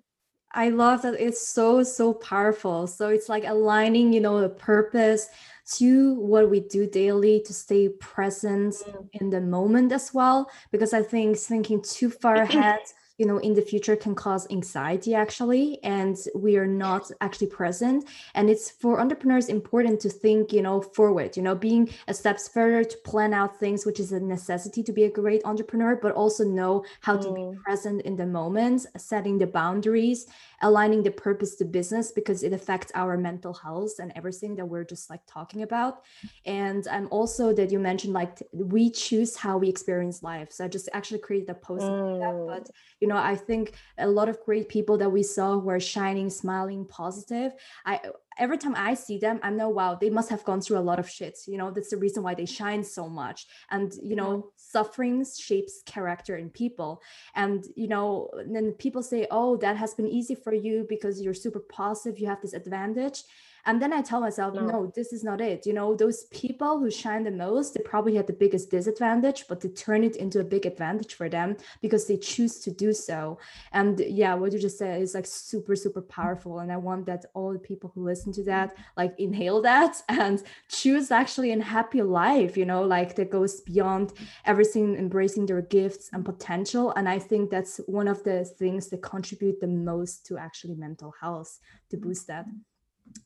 [0.53, 2.87] I love that it's so so powerful.
[2.87, 5.27] So it's like aligning, you know, the purpose
[5.75, 9.09] to what we do daily to stay present mm.
[9.13, 10.49] in the moment as well.
[10.71, 12.81] Because I think thinking too far ahead
[13.17, 18.07] you know in the future can cause anxiety actually and we are not actually present
[18.33, 22.47] and it's for entrepreneurs important to think you know forward you know being a steps
[22.47, 26.13] further to plan out things which is a necessity to be a great entrepreneur but
[26.13, 27.21] also know how mm.
[27.21, 27.57] to be mm.
[27.61, 30.25] present in the moment setting the boundaries
[30.61, 34.83] aligning the purpose to business because it affects our mental health and everything that we're
[34.83, 36.01] just like talking about
[36.45, 40.67] and i'm also that you mentioned like we choose how we experience life so i
[40.67, 42.19] just actually created a post mm.
[42.19, 42.71] that, but
[43.03, 43.65] you know i think
[43.97, 47.51] a lot of great people that we saw were shining smiling positive
[47.85, 47.99] i
[48.37, 50.99] every time I see them, I know, wow, they must have gone through a lot
[50.99, 51.39] of shit.
[51.47, 53.47] You know, that's the reason why they shine so much.
[53.71, 54.47] And, you know, mm-hmm.
[54.55, 57.01] suffering shapes character in people.
[57.35, 61.33] And, you know, then people say, oh, that has been easy for you because you're
[61.33, 63.23] super positive, you have this advantage.
[63.65, 64.65] And then i tell myself no.
[64.65, 64.91] no.
[64.95, 68.27] this is not it you know those people who shine the most they probably had
[68.27, 72.17] the biggest disadvantage but they turn it into a big advantage for them because they
[72.17, 73.37] choose to do so
[73.71, 77.25] and yeah what you just said is like super super powerful and i want that
[77.33, 82.01] all the people who listen to that like inhale that and choose actually a happy
[82.01, 84.13] life you know like that goes beyond
[84.45, 89.01] everything embracing their gifts and potential and i think that's one of the things that
[89.01, 91.59] contribute the most to actually mental health
[91.89, 92.45] to boost that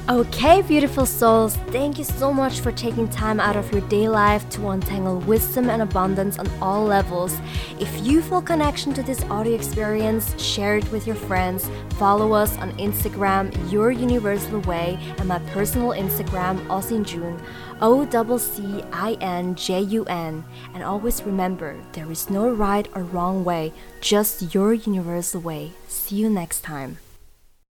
[0.09, 4.49] Okay, beautiful souls, thank you so much for taking time out of your day life
[4.49, 7.37] to untangle wisdom and abundance on all levels.
[7.79, 11.69] If you feel connection to this audio experience, share it with your friends.
[11.91, 17.39] Follow us on Instagram, Your Universal Way, and my personal Instagram, Ozzin Jun,
[17.79, 20.43] O C I N J U N.
[20.73, 23.71] And always remember, there is no right or wrong way,
[24.01, 25.73] just your universal way.
[25.87, 26.97] See you next time.